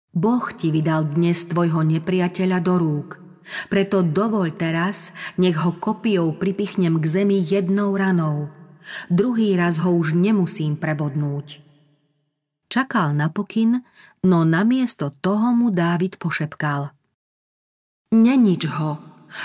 Boh 0.09 0.45
ti 0.57 0.73
vydal 0.73 1.05
dnes 1.13 1.45
tvojho 1.45 1.85
nepriateľa 1.85 2.59
do 2.65 2.73
rúk, 2.81 3.18
preto 3.67 4.05
dovoľ 4.05 4.47
teraz, 4.55 5.15
nech 5.37 5.57
ho 5.59 5.75
kopiou 5.75 6.35
pripichnem 6.35 6.97
k 7.01 7.05
zemi 7.05 7.37
jednou 7.41 7.97
ranou. 7.97 8.49
Druhý 9.09 9.53
raz 9.53 9.77
ho 9.81 9.93
už 9.93 10.17
nemusím 10.17 10.77
prebodnúť. 10.77 11.61
Čakal 12.69 13.17
na 13.17 13.33
pokyn, 13.33 13.81
no 14.25 14.45
namiesto 14.45 15.09
toho 15.09 15.53
mu 15.57 15.73
Dávid 15.73 16.21
pošepkal. 16.21 16.93
Nenič 18.13 18.65
ho, 18.69 19.01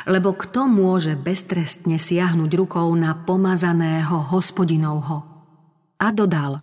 lebo 0.08 0.32
kto 0.36 0.68
môže 0.68 1.16
beztrestne 1.16 2.00
siahnuť 2.00 2.50
rukou 2.56 2.88
na 2.96 3.16
pomazaného 3.16 4.28
hospodinovho? 4.32 5.24
A 6.00 6.08
dodal. 6.12 6.60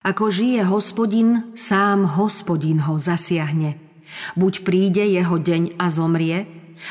Ako 0.00 0.32
žije 0.32 0.64
hospodin, 0.64 1.52
sám 1.52 2.08
hospodin 2.08 2.80
ho 2.88 2.96
zasiahne. 2.96 3.89
Buď 4.34 4.66
príde 4.66 5.04
jeho 5.06 5.36
deň 5.38 5.78
a 5.78 5.86
zomrie, 5.90 6.46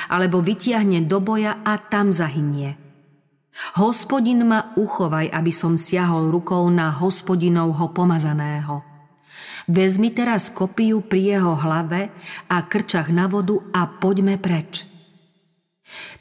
alebo 0.08 0.40
vytiahne 0.40 1.04
do 1.06 1.20
boja 1.20 1.60
a 1.66 1.82
tam 1.82 2.14
zahynie. 2.14 2.78
Hospodin 3.76 4.46
ma 4.48 4.72
uchovaj, 4.78 5.34
aby 5.34 5.52
som 5.52 5.76
siahol 5.76 6.32
rukou 6.32 6.70
na 6.72 6.94
hospodinovho 6.94 7.92
pomazaného. 7.92 8.86
Vezmi 9.70 10.10
teraz 10.10 10.50
kopiu 10.50 11.06
pri 11.06 11.38
jeho 11.38 11.54
hlave 11.60 12.10
a 12.50 12.58
krčach 12.66 13.14
na 13.14 13.30
vodu 13.30 13.60
a 13.76 13.86
poďme 13.86 14.40
preč. 14.42 14.88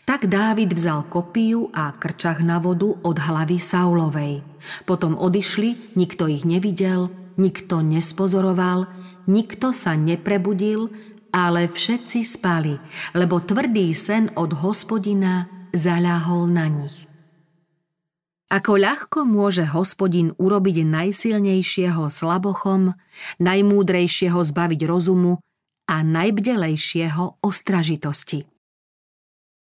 Tak 0.04 0.28
Dávid 0.28 0.72
vzal 0.72 1.08
kopiu 1.08 1.68
a 1.72 1.92
krčach 1.92 2.40
na 2.40 2.60
vodu 2.60 2.88
od 2.88 3.16
hlavy 3.16 3.60
Saulovej. 3.60 4.40
Potom 4.88 5.16
odišli, 5.16 5.96
nikto 5.96 6.28
ich 6.28 6.48
nevidel, 6.48 7.12
nikto 7.36 7.84
nespozoroval, 7.84 8.88
nikto 9.28 9.76
sa 9.76 9.94
neprebudil, 9.94 10.88
ale 11.30 11.68
všetci 11.68 12.24
spali, 12.24 12.80
lebo 13.12 13.38
tvrdý 13.38 13.92
sen 13.92 14.32
od 14.34 14.56
hospodina 14.64 15.46
zaľahol 15.76 16.48
na 16.48 16.66
nich. 16.72 17.04
Ako 18.48 18.80
ľahko 18.80 19.28
môže 19.28 19.68
hospodin 19.68 20.32
urobiť 20.40 20.80
najsilnejšieho 20.88 22.08
slabochom, 22.08 22.96
najmúdrejšieho 23.44 24.40
zbaviť 24.40 24.80
rozumu 24.88 25.36
a 25.84 26.00
najbdelejšieho 26.00 27.44
ostražitosti. 27.44 28.48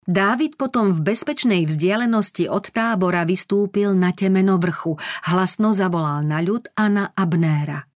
Dávid 0.04 0.58
potom 0.58 0.90
v 0.90 1.00
bezpečnej 1.00 1.64
vzdialenosti 1.64 2.50
od 2.50 2.66
tábora 2.74 3.22
vystúpil 3.24 3.94
na 3.94 4.10
temeno 4.10 4.58
vrchu, 4.58 4.98
hlasno 5.30 5.70
zavolal 5.70 6.26
na 6.26 6.42
ľud 6.44 6.68
a 6.76 6.90
na 6.90 7.04
Abnéra. 7.14 7.93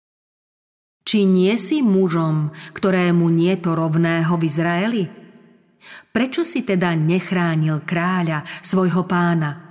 Či 1.06 1.22
nie 1.30 1.54
si 1.62 1.86
mužom, 1.86 2.50
ktorému 2.74 3.30
nie 3.30 3.54
to 3.62 3.78
rovného 3.78 4.34
v 4.42 4.44
Izraeli? 4.50 5.04
Prečo 6.10 6.42
si 6.42 6.66
teda 6.66 6.98
nechránil 6.98 7.86
kráľa, 7.86 8.42
svojho 8.66 9.06
pána, 9.06 9.62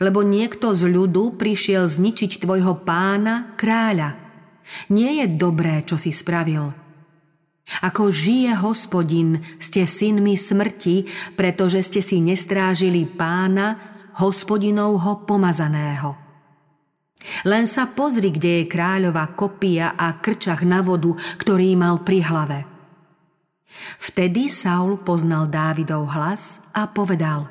lebo 0.00 0.24
niekto 0.24 0.72
z 0.72 0.88
ľudu 0.88 1.36
prišiel 1.36 1.84
zničiť 1.84 2.40
tvojho 2.40 2.80
pána, 2.80 3.52
kráľa. 3.60 4.16
Nie 4.88 5.20
je 5.20 5.26
dobré, 5.36 5.84
čo 5.84 6.00
si 6.00 6.08
spravil. 6.08 6.72
Ako 7.84 8.08
žije 8.08 8.56
hospodin, 8.64 9.44
ste 9.60 9.84
synmi 9.84 10.36
smrti, 10.36 11.04
pretože 11.36 11.84
ste 11.84 12.00
si 12.00 12.24
nestrážili 12.24 13.04
pána, 13.04 13.76
hospodinovho 14.16 15.28
pomazaného. 15.28 16.23
Len 17.48 17.64
sa 17.64 17.88
pozri, 17.88 18.28
kde 18.28 18.62
je 18.62 18.70
kráľová 18.70 19.32
kopia 19.32 19.96
a 19.96 20.20
krčach 20.20 20.60
na 20.62 20.84
vodu, 20.84 21.16
ktorý 21.40 21.72
mal 21.72 22.04
pri 22.04 22.20
hlave. 22.20 22.58
Vtedy 23.98 24.52
Saul 24.52 25.00
poznal 25.02 25.50
Dávidov 25.50 26.12
hlas 26.14 26.62
a 26.76 26.86
povedal 26.86 27.48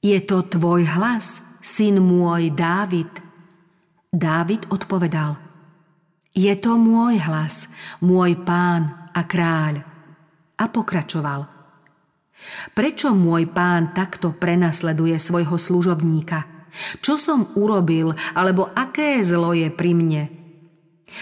Je 0.00 0.16
to 0.24 0.46
tvoj 0.46 0.88
hlas, 0.94 1.42
syn 1.60 2.00
môj 2.00 2.54
Dávid? 2.54 3.10
Dávid 4.14 4.70
odpovedal 4.70 5.36
Je 6.32 6.54
to 6.54 6.78
môj 6.78 7.18
hlas, 7.18 7.66
môj 7.98 8.38
pán 8.46 9.10
a 9.10 9.20
kráľ. 9.26 9.82
A 10.54 10.64
pokračoval 10.70 11.50
Prečo 12.78 13.10
môj 13.10 13.50
pán 13.50 13.90
takto 13.90 14.30
prenasleduje 14.34 15.18
svojho 15.18 15.58
služobníka? 15.58 16.53
Čo 17.00 17.18
som 17.20 17.50
urobil, 17.54 18.12
alebo 18.34 18.70
aké 18.74 19.22
zlo 19.22 19.54
je 19.54 19.70
pri 19.70 19.92
mne? 19.94 20.22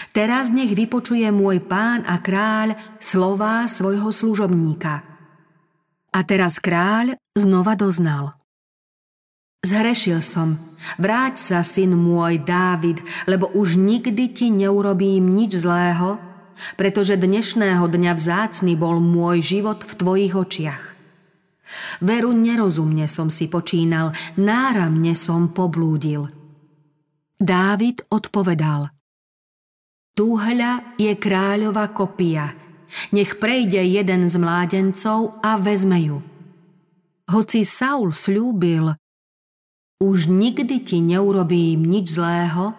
Teraz 0.09 0.49
nech 0.49 0.73
vypočuje 0.73 1.29
môj 1.29 1.61
pán 1.61 2.01
a 2.09 2.17
kráľ 2.17 2.73
slová 2.97 3.69
svojho 3.69 4.09
služobníka. 4.09 5.05
A 6.13 6.19
teraz 6.25 6.57
kráľ 6.57 7.17
znova 7.37 7.77
doznal. 7.77 8.37
Zhrešil 9.63 10.19
som, 10.19 10.59
vráť 10.99 11.39
sa, 11.39 11.59
syn 11.63 11.95
môj 11.95 12.43
Dávid, 12.43 12.99
lebo 13.29 13.47
už 13.55 13.79
nikdy 13.79 14.35
ti 14.35 14.51
neurobím 14.51 15.23
nič 15.23 15.55
zlého, 15.55 16.19
pretože 16.75 17.15
dnešného 17.15 17.87
dňa 17.87 18.11
vzácny 18.13 18.75
bol 18.75 18.99
môj 18.99 19.39
život 19.39 19.81
v 19.87 19.93
tvojich 19.95 20.33
očiach. 20.35 20.92
Veru 22.03 22.35
nerozumne 22.35 23.07
som 23.07 23.31
si 23.31 23.47
počínal, 23.47 24.11
náramne 24.35 25.15
som 25.15 25.51
poblúdil. 25.51 26.27
Dávid 27.39 28.07
odpovedal– 28.11 28.89
Túhľa 30.13 30.93
je 31.01 31.09
kráľova 31.17 31.89
kopia. 31.89 32.53
Nech 33.17 33.41
prejde 33.41 33.81
jeden 33.81 34.29
z 34.29 34.37
mládencov 34.37 35.41
a 35.41 35.57
vezme 35.57 35.97
ju. 36.05 36.21
Hoci 37.33 37.65
Saul 37.65 38.13
slúbil, 38.13 38.93
už 39.97 40.29
nikdy 40.29 40.85
ti 40.85 41.01
neurobím 41.01 41.81
nič 41.81 42.13
zlého, 42.13 42.77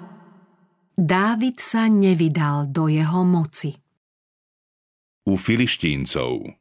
Dávid 0.95 1.59
sa 1.59 1.91
nevydal 1.91 2.71
do 2.71 2.87
jeho 2.87 3.27
moci. 3.27 3.75
U 5.27 5.35
filištíncov 5.35 6.55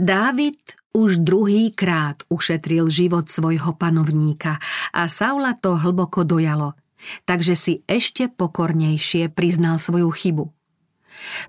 Dávid 0.00 0.56
už 0.96 1.20
druhý 1.20 1.76
krát 1.76 2.24
ušetril 2.32 2.88
život 2.88 3.28
svojho 3.28 3.76
panovníka 3.76 4.56
a 4.96 5.06
Saula 5.12 5.52
to 5.52 5.76
hlboko 5.76 6.24
dojalo– 6.24 6.72
takže 7.24 7.54
si 7.56 7.72
ešte 7.88 8.28
pokornejšie 8.28 9.32
priznal 9.32 9.80
svoju 9.80 10.10
chybu. 10.12 10.46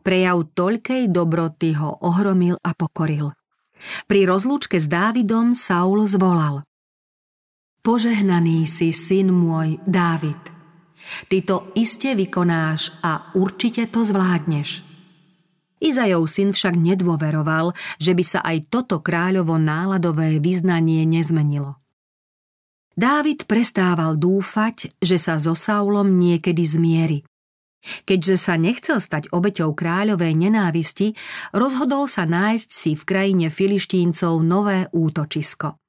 Prejav 0.04 0.52
toľkej 0.52 1.08
dobroty 1.12 1.78
ho 1.78 1.96
ohromil 2.04 2.60
a 2.60 2.76
pokoril. 2.76 3.32
Pri 4.06 4.28
rozlúčke 4.28 4.78
s 4.78 4.86
Dávidom 4.86 5.58
Saul 5.58 6.06
zvolal. 6.06 6.62
Požehnaný 7.82 8.70
si, 8.70 8.94
syn 8.94 9.34
môj, 9.34 9.82
Dávid. 9.90 10.38
Ty 11.26 11.38
to 11.42 11.58
iste 11.74 12.14
vykonáš 12.14 12.94
a 13.02 13.34
určite 13.34 13.90
to 13.90 14.06
zvládneš. 14.06 14.91
Izajov 15.82 16.30
syn 16.30 16.54
však 16.54 16.78
nedôveroval, 16.78 17.74
že 17.98 18.14
by 18.14 18.24
sa 18.24 18.40
aj 18.46 18.70
toto 18.70 19.02
kráľovo 19.02 19.58
náladové 19.58 20.38
vyznanie 20.38 21.10
nezmenilo. 21.10 21.82
Dávid 22.94 23.50
prestával 23.50 24.14
dúfať, 24.14 24.94
že 25.02 25.18
sa 25.18 25.42
so 25.42 25.58
Saulom 25.58 26.22
niekedy 26.22 26.62
zmieri. 26.62 27.20
Keďže 27.82 28.36
sa 28.38 28.62
nechcel 28.62 29.02
stať 29.02 29.34
obeťou 29.34 29.74
kráľovej 29.74 30.38
nenávisti, 30.38 31.18
rozhodol 31.50 32.06
sa 32.06 32.30
nájsť 32.30 32.70
si 32.70 32.94
v 32.94 33.04
krajine 33.08 33.48
filištíncov 33.50 34.38
nové 34.46 34.86
útočisko. 34.94 35.82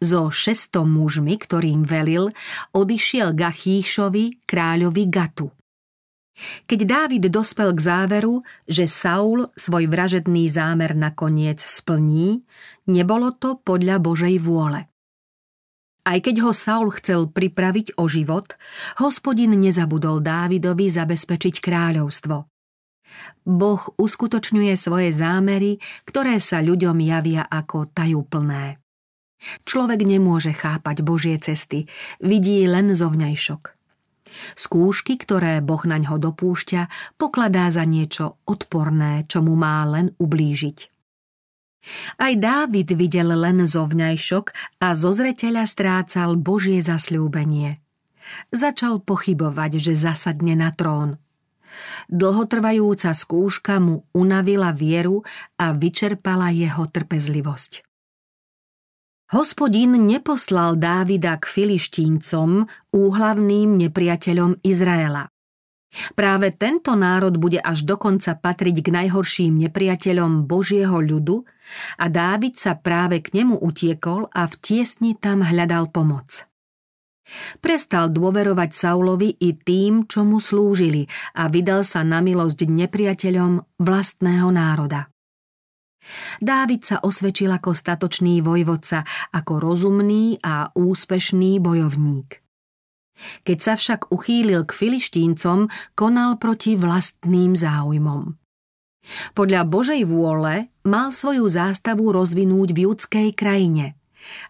So 0.00 0.32
šestom 0.32 0.88
mužmi, 0.96 1.36
ktorým 1.36 1.84
velil, 1.84 2.32
odišiel 2.72 3.36
Gachíšovi, 3.36 4.48
kráľovi 4.48 5.04
Gatu. 5.12 5.52
Keď 6.66 6.80
Dávid 6.82 7.30
dospel 7.30 7.70
k 7.74 7.80
záveru, 7.80 8.42
že 8.66 8.90
Saul 8.90 9.46
svoj 9.54 9.86
vražedný 9.86 10.50
zámer 10.50 10.98
nakoniec 10.98 11.62
splní, 11.62 12.42
nebolo 12.90 13.30
to 13.30 13.62
podľa 13.62 14.02
Božej 14.02 14.42
vôle. 14.42 14.90
Aj 16.04 16.18
keď 16.20 16.44
ho 16.44 16.52
Saul 16.52 16.92
chcel 17.00 17.32
pripraviť 17.32 17.96
o 17.96 18.04
život, 18.10 18.52
hospodin 19.00 19.56
nezabudol 19.56 20.20
Dávidovi 20.20 20.92
zabezpečiť 20.92 21.64
kráľovstvo. 21.64 22.36
Boh 23.44 23.82
uskutočňuje 23.96 24.74
svoje 24.76 25.14
zámery, 25.14 25.80
ktoré 26.04 26.42
sa 26.42 26.60
ľuďom 26.60 26.98
javia 27.00 27.48
ako 27.48 27.88
tajúplné. 27.94 28.82
Človek 29.64 30.00
nemôže 30.04 30.52
chápať 30.56 31.04
Božie 31.04 31.36
cesty, 31.36 31.84
vidí 32.20 32.64
len 32.64 32.92
zovňajšok. 32.92 33.73
Skúšky, 34.58 35.20
ktoré 35.20 35.62
Boh 35.62 35.82
naň 35.86 36.10
ho 36.10 36.16
dopúšťa, 36.18 37.14
pokladá 37.20 37.70
za 37.70 37.86
niečo 37.86 38.42
odporné, 38.48 39.28
čo 39.30 39.44
mu 39.44 39.54
má 39.54 39.84
len 39.86 40.10
ublížiť. 40.18 40.78
Aj 42.16 42.32
Dávid 42.32 42.96
videl 42.96 43.28
len 43.36 43.60
zovňajšok 43.68 44.46
a 44.80 44.96
zo 44.96 45.12
zreteľa 45.12 45.68
strácal 45.68 46.40
Božie 46.40 46.80
zasľúbenie. 46.80 47.76
Začal 48.48 49.04
pochybovať, 49.04 49.76
že 49.76 49.92
zasadne 49.92 50.56
na 50.56 50.72
trón. 50.72 51.20
Dlhotrvajúca 52.08 53.12
skúška 53.12 53.84
mu 53.84 54.08
unavila 54.16 54.72
vieru 54.72 55.20
a 55.60 55.76
vyčerpala 55.76 56.48
jeho 56.56 56.88
trpezlivosť. 56.88 57.83
Hospodin 59.34 59.98
neposlal 59.98 60.78
Dávida 60.78 61.34
k 61.42 61.50
filištíncom, 61.50 62.70
úhlavným 62.94 63.74
nepriateľom 63.82 64.62
Izraela. 64.62 65.26
Práve 66.14 66.54
tento 66.54 66.94
národ 66.94 67.34
bude 67.42 67.58
až 67.58 67.82
dokonca 67.82 68.38
patriť 68.38 68.78
k 68.78 68.88
najhorším 68.94 69.58
nepriateľom 69.66 70.46
Božieho 70.46 71.02
ľudu 71.02 71.42
a 71.98 72.06
Dávid 72.06 72.62
sa 72.62 72.78
práve 72.78 73.26
k 73.26 73.42
nemu 73.42 73.58
utiekol 73.58 74.30
a 74.30 74.46
v 74.46 74.54
tiesni 74.62 75.18
tam 75.18 75.42
hľadal 75.42 75.90
pomoc. 75.90 76.46
Prestal 77.58 78.14
dôverovať 78.14 78.70
Saulovi 78.70 79.34
i 79.42 79.50
tým, 79.50 80.06
čo 80.06 80.22
mu 80.22 80.38
slúžili 80.38 81.10
a 81.34 81.50
vydal 81.50 81.82
sa 81.82 82.06
na 82.06 82.22
milosť 82.22 82.70
nepriateľom 82.70 83.82
vlastného 83.82 84.48
národa. 84.54 85.10
Dávid 86.40 86.84
sa 86.84 87.00
osvedčil 87.00 87.48
ako 87.48 87.72
statočný 87.72 88.44
vojvodca, 88.44 89.04
ako 89.32 89.60
rozumný 89.60 90.38
a 90.44 90.68
úspešný 90.72 91.58
bojovník. 91.60 92.44
Keď 93.46 93.58
sa 93.62 93.74
však 93.78 94.10
uchýlil 94.10 94.66
k 94.66 94.72
filištíncom, 94.74 95.70
konal 95.94 96.36
proti 96.42 96.74
vlastným 96.74 97.54
záujmom. 97.54 98.34
Podľa 99.36 99.62
Božej 99.68 100.02
vôle 100.08 100.72
mal 100.82 101.12
svoju 101.12 101.44
zástavu 101.46 102.10
rozvinúť 102.10 102.72
v 102.72 102.78
judskej 102.88 103.28
krajine, 103.36 104.00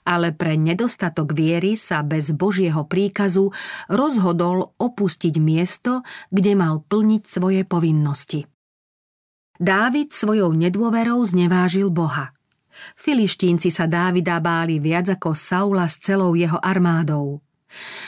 ale 0.06 0.30
pre 0.30 0.54
nedostatok 0.54 1.34
viery 1.34 1.74
sa 1.74 2.06
bez 2.06 2.30
Božieho 2.30 2.86
príkazu 2.86 3.50
rozhodol 3.90 4.72
opustiť 4.78 5.34
miesto, 5.42 6.06
kde 6.30 6.54
mal 6.54 6.86
plniť 6.86 7.22
svoje 7.26 7.66
povinnosti. 7.66 8.46
Dávid 9.54 10.10
svojou 10.10 10.50
nedôverou 10.50 11.22
znevážil 11.22 11.86
Boha. 11.86 12.34
Filištínci 12.98 13.70
sa 13.70 13.86
Dávida 13.86 14.42
báli 14.42 14.82
viac 14.82 15.06
ako 15.14 15.30
Saula 15.30 15.86
s 15.86 16.02
celou 16.02 16.34
jeho 16.34 16.58
armádou. 16.58 17.38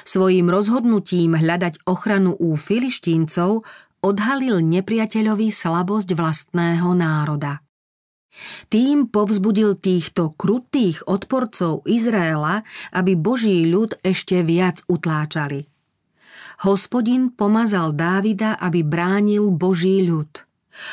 Svojím 0.03 0.51
rozhodnutím 0.51 1.39
hľadať 1.39 1.87
ochranu 1.87 2.35
u 2.35 2.59
filištíncov 2.59 3.63
odhalil 4.03 4.59
nepriateľovi 4.59 5.55
slabosť 5.55 6.19
vlastného 6.19 6.91
národa. 6.99 7.63
Tým 8.67 9.07
povzbudil 9.09 9.79
týchto 9.79 10.35
krutých 10.35 11.07
odporcov 11.07 11.87
Izraela, 11.87 12.67
aby 12.91 13.15
Boží 13.15 13.71
ľud 13.71 13.97
ešte 14.03 14.43
viac 14.43 14.83
utláčali. 14.91 15.63
Hospodin 16.67 17.31
pomazal 17.31 17.95
Dávida, 17.95 18.59
aby 18.59 18.83
bránil 18.83 19.55
Boží 19.55 20.03
ľud– 20.03 20.43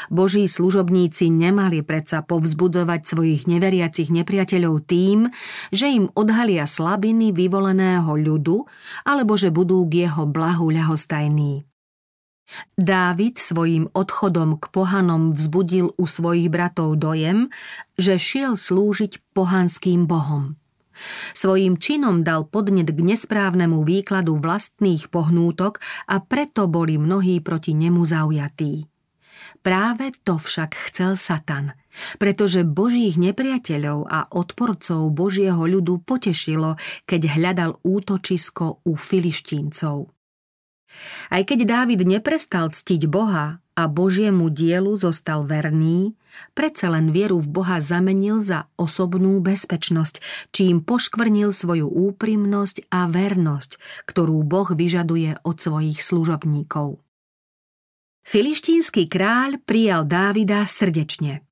Boží 0.07 0.47
služobníci 0.47 1.27
nemali 1.29 1.84
predsa 1.84 2.23
povzbudzovať 2.23 3.01
svojich 3.03 3.41
neveriacich 3.49 4.09
nepriateľov 4.11 4.84
tým, 4.88 5.31
že 5.71 5.91
im 5.91 6.09
odhalia 6.15 6.67
slabiny 6.67 7.36
vyvoleného 7.36 8.11
ľudu 8.15 8.65
alebo 9.03 9.36
že 9.36 9.51
budú 9.51 9.84
k 9.88 10.07
jeho 10.07 10.23
blahu 10.27 10.71
ľahostajní. 10.71 11.67
Dávid 12.75 13.39
svojim 13.39 13.88
odchodom 13.95 14.59
k 14.59 14.67
pohanom 14.69 15.31
vzbudil 15.31 15.95
u 15.95 16.05
svojich 16.05 16.51
bratov 16.51 16.99
dojem, 16.99 17.49
že 17.95 18.19
šiel 18.19 18.59
slúžiť 18.59 19.31
pohanským 19.31 20.05
bohom. 20.05 20.59
Svojím 21.34 21.81
činom 21.81 22.21
dal 22.21 22.45
podnet 22.45 22.93
k 22.93 22.99
nesprávnemu 23.01 23.81
výkladu 23.81 24.38
vlastných 24.38 25.09
pohnútok 25.09 25.81
a 26.05 26.21
preto 26.21 26.69
boli 26.69 27.01
mnohí 27.01 27.41
proti 27.41 27.73
nemu 27.73 28.05
zaujatí. 28.05 28.92
Práve 29.64 30.11
to 30.28 30.36
však 30.36 30.76
chcel 30.91 31.16
Satan, 31.16 31.72
pretože 32.20 32.68
božích 32.68 33.16
nepriateľov 33.16 34.11
a 34.11 34.28
odporcov 34.36 35.07
Božieho 35.07 35.64
ľudu 35.64 36.03
potešilo, 36.03 36.76
keď 37.07 37.22
hľadal 37.39 37.72
útočisko 37.80 38.84
u 38.84 38.93
filištíncov. 38.99 40.11
Aj 41.32 41.41
keď 41.41 41.59
Dávid 41.64 42.03
neprestal 42.05 42.70
ctiť 42.70 43.07
Boha 43.09 43.64
a 43.74 43.84
Božiemu 43.89 44.53
dielu 44.53 44.93
zostal 44.93 45.47
verný, 45.47 46.14
predsa 46.53 46.93
len 46.93 47.09
vieru 47.09 47.41
v 47.41 47.49
Boha 47.49 47.82
zamenil 47.82 48.43
za 48.43 48.70
osobnú 48.78 49.41
bezpečnosť, 49.41 50.22
čím 50.53 50.86
poškvrnil 50.86 51.49
svoju 51.49 51.89
úprimnosť 51.89 52.91
a 52.93 53.09
vernosť, 53.09 54.05
ktorú 54.05 54.45
Boh 54.45 54.70
vyžaduje 54.70 55.41
od 55.41 55.55
svojich 55.57 56.03
služobníkov. 56.03 57.02
Filištínsky 58.24 59.11
kráľ 59.11 59.59
prijal 59.67 60.07
Dávida 60.07 60.63
srdečne. 60.63 61.43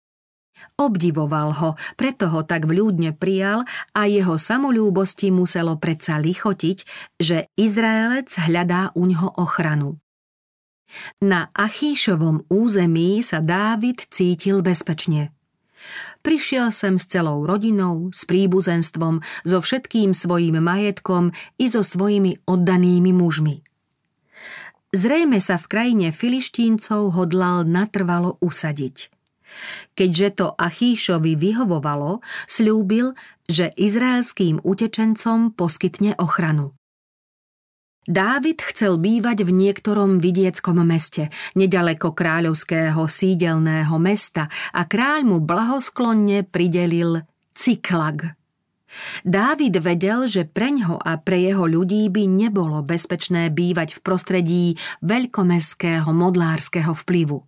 Obdivoval 0.80 1.52
ho, 1.58 1.70
preto 2.00 2.32
ho 2.32 2.42
tak 2.48 2.66
vľúdne 2.66 3.14
prijal 3.14 3.68
a 3.94 4.08
jeho 4.08 4.40
samolúbosti 4.40 5.30
muselo 5.30 5.78
predsa 5.78 6.18
lichotiť, 6.18 6.78
že 7.20 7.52
Izraelec 7.60 8.32
hľadá 8.48 8.96
u 8.96 9.04
ňoho 9.06 9.30
ochranu. 9.42 10.00
Na 11.24 11.48
Achíšovom 11.56 12.48
území 12.52 13.24
sa 13.24 13.40
Dávid 13.40 14.08
cítil 14.12 14.60
bezpečne. 14.60 15.32
Prišiel 16.22 16.70
sem 16.70 17.02
s 17.02 17.10
celou 17.10 17.42
rodinou, 17.48 18.14
s 18.14 18.30
príbuzenstvom, 18.30 19.26
so 19.42 19.58
všetkým 19.58 20.14
svojím 20.14 20.62
majetkom 20.62 21.34
i 21.58 21.66
so 21.66 21.82
svojimi 21.82 22.38
oddanými 22.46 23.12
mužmi. 23.16 23.66
Zrejme 24.92 25.40
sa 25.40 25.56
v 25.56 25.66
krajine 25.72 26.08
filištíncov 26.12 27.16
hodlal 27.16 27.64
natrvalo 27.64 28.36
usadiť. 28.44 29.08
Keďže 29.96 30.28
to 30.36 30.48
Achíšovi 30.56 31.40
vyhovovalo, 31.40 32.20
slúbil, 32.48 33.16
že 33.48 33.72
izraelským 33.76 34.60
utečencom 34.64 35.56
poskytne 35.56 36.16
ochranu. 36.20 36.76
Dávid 38.02 38.60
chcel 38.66 38.98
bývať 38.98 39.46
v 39.46 39.52
niektorom 39.54 40.18
vidieckom 40.20 40.82
meste, 40.84 41.30
nedaleko 41.54 42.12
kráľovského 42.12 43.06
sídelného 43.06 43.96
mesta 44.02 44.50
a 44.76 44.90
kráľ 44.90 45.24
mu 45.24 45.38
blahosklonne 45.40 46.44
pridelil 46.44 47.24
Ciklag. 47.54 48.41
Dávid 49.24 49.80
vedel, 49.80 50.28
že 50.28 50.44
preňho 50.44 51.00
a 51.00 51.16
pre 51.20 51.40
jeho 51.40 51.64
ľudí 51.68 52.12
by 52.12 52.28
nebolo 52.28 52.84
bezpečné 52.84 53.48
bývať 53.52 53.98
v 53.98 54.00
prostredí 54.04 54.66
veľkomestského 55.02 56.12
modlárskeho 56.12 56.92
vplyvu. 56.92 57.40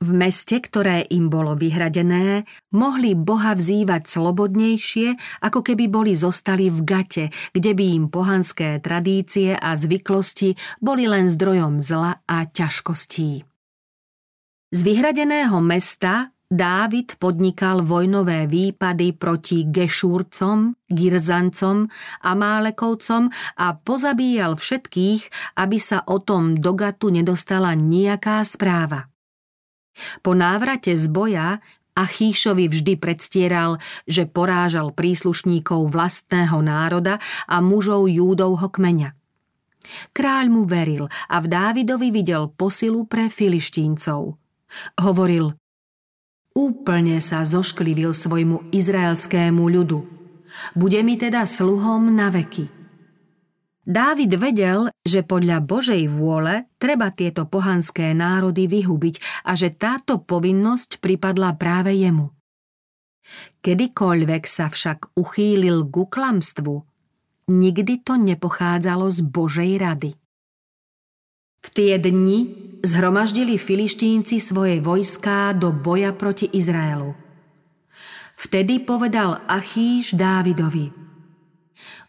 V 0.00 0.08
meste, 0.12 0.60
ktoré 0.60 1.08
im 1.08 1.32
bolo 1.32 1.56
vyhradené, 1.56 2.44
mohli 2.76 3.16
Boha 3.16 3.56
vzývať 3.56 4.06
slobodnejšie, 4.06 5.40
ako 5.40 5.64
keby 5.64 5.88
boli 5.88 6.12
zostali 6.12 6.68
v 6.68 6.80
gate, 6.84 7.26
kde 7.56 7.72
by 7.72 7.84
im 7.96 8.04
pohanské 8.12 8.78
tradície 8.84 9.56
a 9.56 9.74
zvyklosti 9.74 10.54
boli 10.84 11.08
len 11.08 11.32
zdrojom 11.32 11.80
zla 11.80 12.20
a 12.28 12.44
ťažkostí. 12.44 13.48
Z 14.74 14.80
vyhradeného 14.82 15.62
mesta 15.62 16.33
Dávid 16.54 17.18
podnikal 17.18 17.82
vojnové 17.82 18.46
výpady 18.46 19.18
proti 19.18 19.66
Gešúrcom, 19.66 20.78
Girzancom 20.86 21.90
a 22.22 22.30
Málekovcom 22.38 23.26
a 23.58 23.74
pozabíjal 23.74 24.54
všetkých, 24.54 25.22
aby 25.58 25.78
sa 25.82 26.06
o 26.06 26.22
tom 26.22 26.54
do 26.54 26.78
Gatu 26.78 27.10
nedostala 27.10 27.74
nejaká 27.74 28.38
správa. 28.46 29.10
Po 30.22 30.30
návrate 30.38 30.94
z 30.94 31.10
boja 31.10 31.58
Achíšovi 31.98 32.70
vždy 32.70 33.02
predstieral, 33.02 33.82
že 34.06 34.30
porážal 34.30 34.94
príslušníkov 34.94 35.90
vlastného 35.90 36.62
národa 36.62 37.18
a 37.50 37.58
mužov 37.58 38.06
Júdovho 38.06 38.70
kmeňa. 38.70 39.10
Kráľ 40.14 40.46
mu 40.54 40.62
veril 40.70 41.10
a 41.10 41.36
v 41.42 41.50
Dávidovi 41.50 42.14
videl 42.14 42.46
posilu 42.54 43.10
pre 43.10 43.26
filištíncov. 43.26 44.38
Hovoril, 45.02 45.50
Úplne 46.54 47.18
sa 47.18 47.42
zošklivil 47.42 48.14
svojmu 48.14 48.70
izraelskému 48.70 49.66
ľudu. 49.66 50.06
Bude 50.78 51.02
mi 51.02 51.18
teda 51.18 51.50
sluhom 51.50 52.14
na 52.14 52.30
veky. 52.30 52.70
Dávid 53.84 54.38
vedel, 54.40 54.88
že 55.04 55.26
podľa 55.26 55.60
Božej 55.60 56.08
vôle 56.08 56.70
treba 56.80 57.12
tieto 57.12 57.44
pohanské 57.44 58.16
národy 58.16 58.64
vyhubiť 58.64 59.44
a 59.44 59.58
že 59.58 59.74
táto 59.74 60.24
povinnosť 60.24 61.04
pripadla 61.04 61.58
práve 61.58 61.92
jemu. 61.92 62.32
Kedykoľvek 63.60 64.44
sa 64.48 64.72
však 64.72 65.18
uchýlil 65.18 65.84
ku 65.90 66.08
klamstvu, 66.08 66.74
nikdy 67.50 68.00
to 68.00 68.16
nepochádzalo 68.16 69.10
z 69.12 69.20
Božej 69.20 69.72
rady. 69.76 70.16
V 71.64 71.68
tie 71.72 71.96
dni 71.96 72.52
zhromaždili 72.84 73.56
filištínci 73.56 74.36
svoje 74.36 74.84
vojská 74.84 75.56
do 75.56 75.72
boja 75.72 76.12
proti 76.12 76.44
Izraelu. 76.52 77.16
Vtedy 78.36 78.84
povedal 78.84 79.40
Achíš 79.48 80.12
Dávidovi 80.12 80.92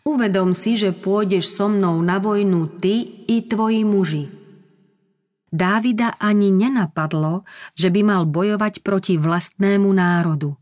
Uvedom 0.05 0.53
si, 0.53 0.77
že 0.77 0.93
pôjdeš 0.93 1.49
so 1.57 1.65
mnou 1.65 1.97
na 2.05 2.21
vojnu 2.21 2.77
ty 2.77 3.25
i 3.25 3.41
tvoji 3.41 3.81
muži. 3.81 4.29
Dávida 5.49 6.13
ani 6.21 6.53
nenapadlo, 6.53 7.41
že 7.73 7.89
by 7.89 8.01
mal 8.05 8.21
bojovať 8.29 8.85
proti 8.85 9.17
vlastnému 9.17 9.89
národu. 9.89 10.53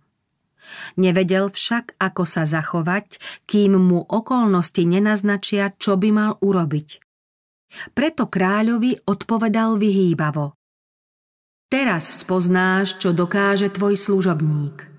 Nevedel 0.96 1.52
však, 1.52 2.00
ako 2.00 2.24
sa 2.24 2.48
zachovať, 2.48 3.20
kým 3.44 3.76
mu 3.76 4.00
okolnosti 4.06 4.80
nenaznačia, 4.80 5.76
čo 5.76 6.00
by 6.00 6.10
mal 6.14 6.32
urobiť. 6.40 7.04
Preto 7.92 8.30
kráľovi 8.30 9.06
odpovedal 9.06 9.78
vyhýbavo. 9.82 10.54
Teraz 11.74 12.06
spoznáš, 12.22 13.02
čo 13.02 13.18
dokáže 13.18 13.74
tvoj 13.74 13.98
služobník. 13.98 14.94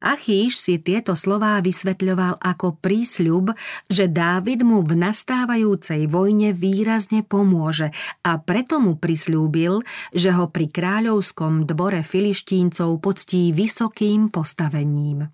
Achíš 0.00 0.56
si 0.56 0.80
tieto 0.80 1.12
slová 1.12 1.60
vysvetľoval 1.60 2.40
ako 2.40 2.80
prísľub, 2.80 3.52
že 3.84 4.08
Dávid 4.08 4.64
mu 4.64 4.80
v 4.80 4.96
nastávajúcej 4.96 6.08
vojne 6.08 6.56
výrazne 6.56 7.20
pomôže 7.20 7.92
a 8.24 8.40
preto 8.40 8.80
mu 8.80 8.96
prislúbil, 8.96 9.84
že 10.16 10.32
ho 10.32 10.48
pri 10.48 10.72
kráľovskom 10.72 11.68
dvore 11.68 12.00
filištíncov 12.00 12.96
poctí 12.96 13.52
vysokým 13.52 14.32
postavením. 14.32 15.28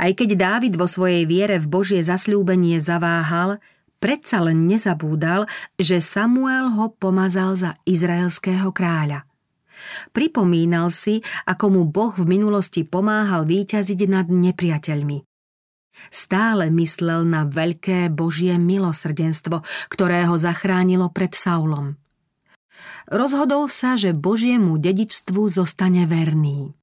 Aj 0.00 0.10
keď 0.16 0.40
Dávid 0.40 0.74
vo 0.80 0.88
svojej 0.88 1.28
viere 1.28 1.60
v 1.60 1.68
Božie 1.68 2.00
zasľúbenie 2.00 2.80
zaváhal, 2.80 3.60
predsa 4.04 4.44
len 4.44 4.68
nezabúdal, 4.68 5.48
že 5.80 6.04
Samuel 6.04 6.76
ho 6.76 6.92
pomazal 6.92 7.56
za 7.56 7.80
izraelského 7.88 8.68
kráľa. 8.68 9.24
Pripomínal 10.12 10.92
si, 10.92 11.24
ako 11.48 11.72
mu 11.72 11.82
Boh 11.88 12.12
v 12.12 12.28
minulosti 12.28 12.84
pomáhal 12.84 13.48
výťaziť 13.48 14.00
nad 14.04 14.28
nepriateľmi. 14.28 15.24
Stále 16.12 16.68
myslel 16.74 17.24
na 17.24 17.48
veľké 17.48 18.12
Božie 18.12 18.60
milosrdenstvo, 18.60 19.64
ktoré 19.88 20.28
ho 20.28 20.36
zachránilo 20.36 21.08
pred 21.08 21.32
Saulom. 21.32 21.96
Rozhodol 23.08 23.72
sa, 23.72 23.96
že 23.96 24.12
Božiemu 24.12 24.76
dedičstvu 24.76 25.48
zostane 25.48 26.04
verný. 26.04 26.76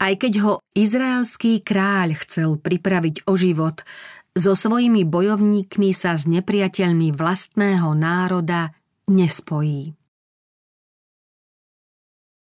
Aj 0.00 0.16
keď 0.16 0.32
ho 0.40 0.52
izraelský 0.72 1.60
kráľ 1.60 2.16
chcel 2.24 2.56
pripraviť 2.56 3.28
o 3.28 3.36
život, 3.36 3.84
so 4.36 4.52
svojimi 4.52 5.08
bojovníkmi 5.08 5.96
sa 5.96 6.14
s 6.14 6.28
nepriateľmi 6.28 7.10
vlastného 7.16 7.96
národa 7.96 8.76
nespojí. 9.08 9.96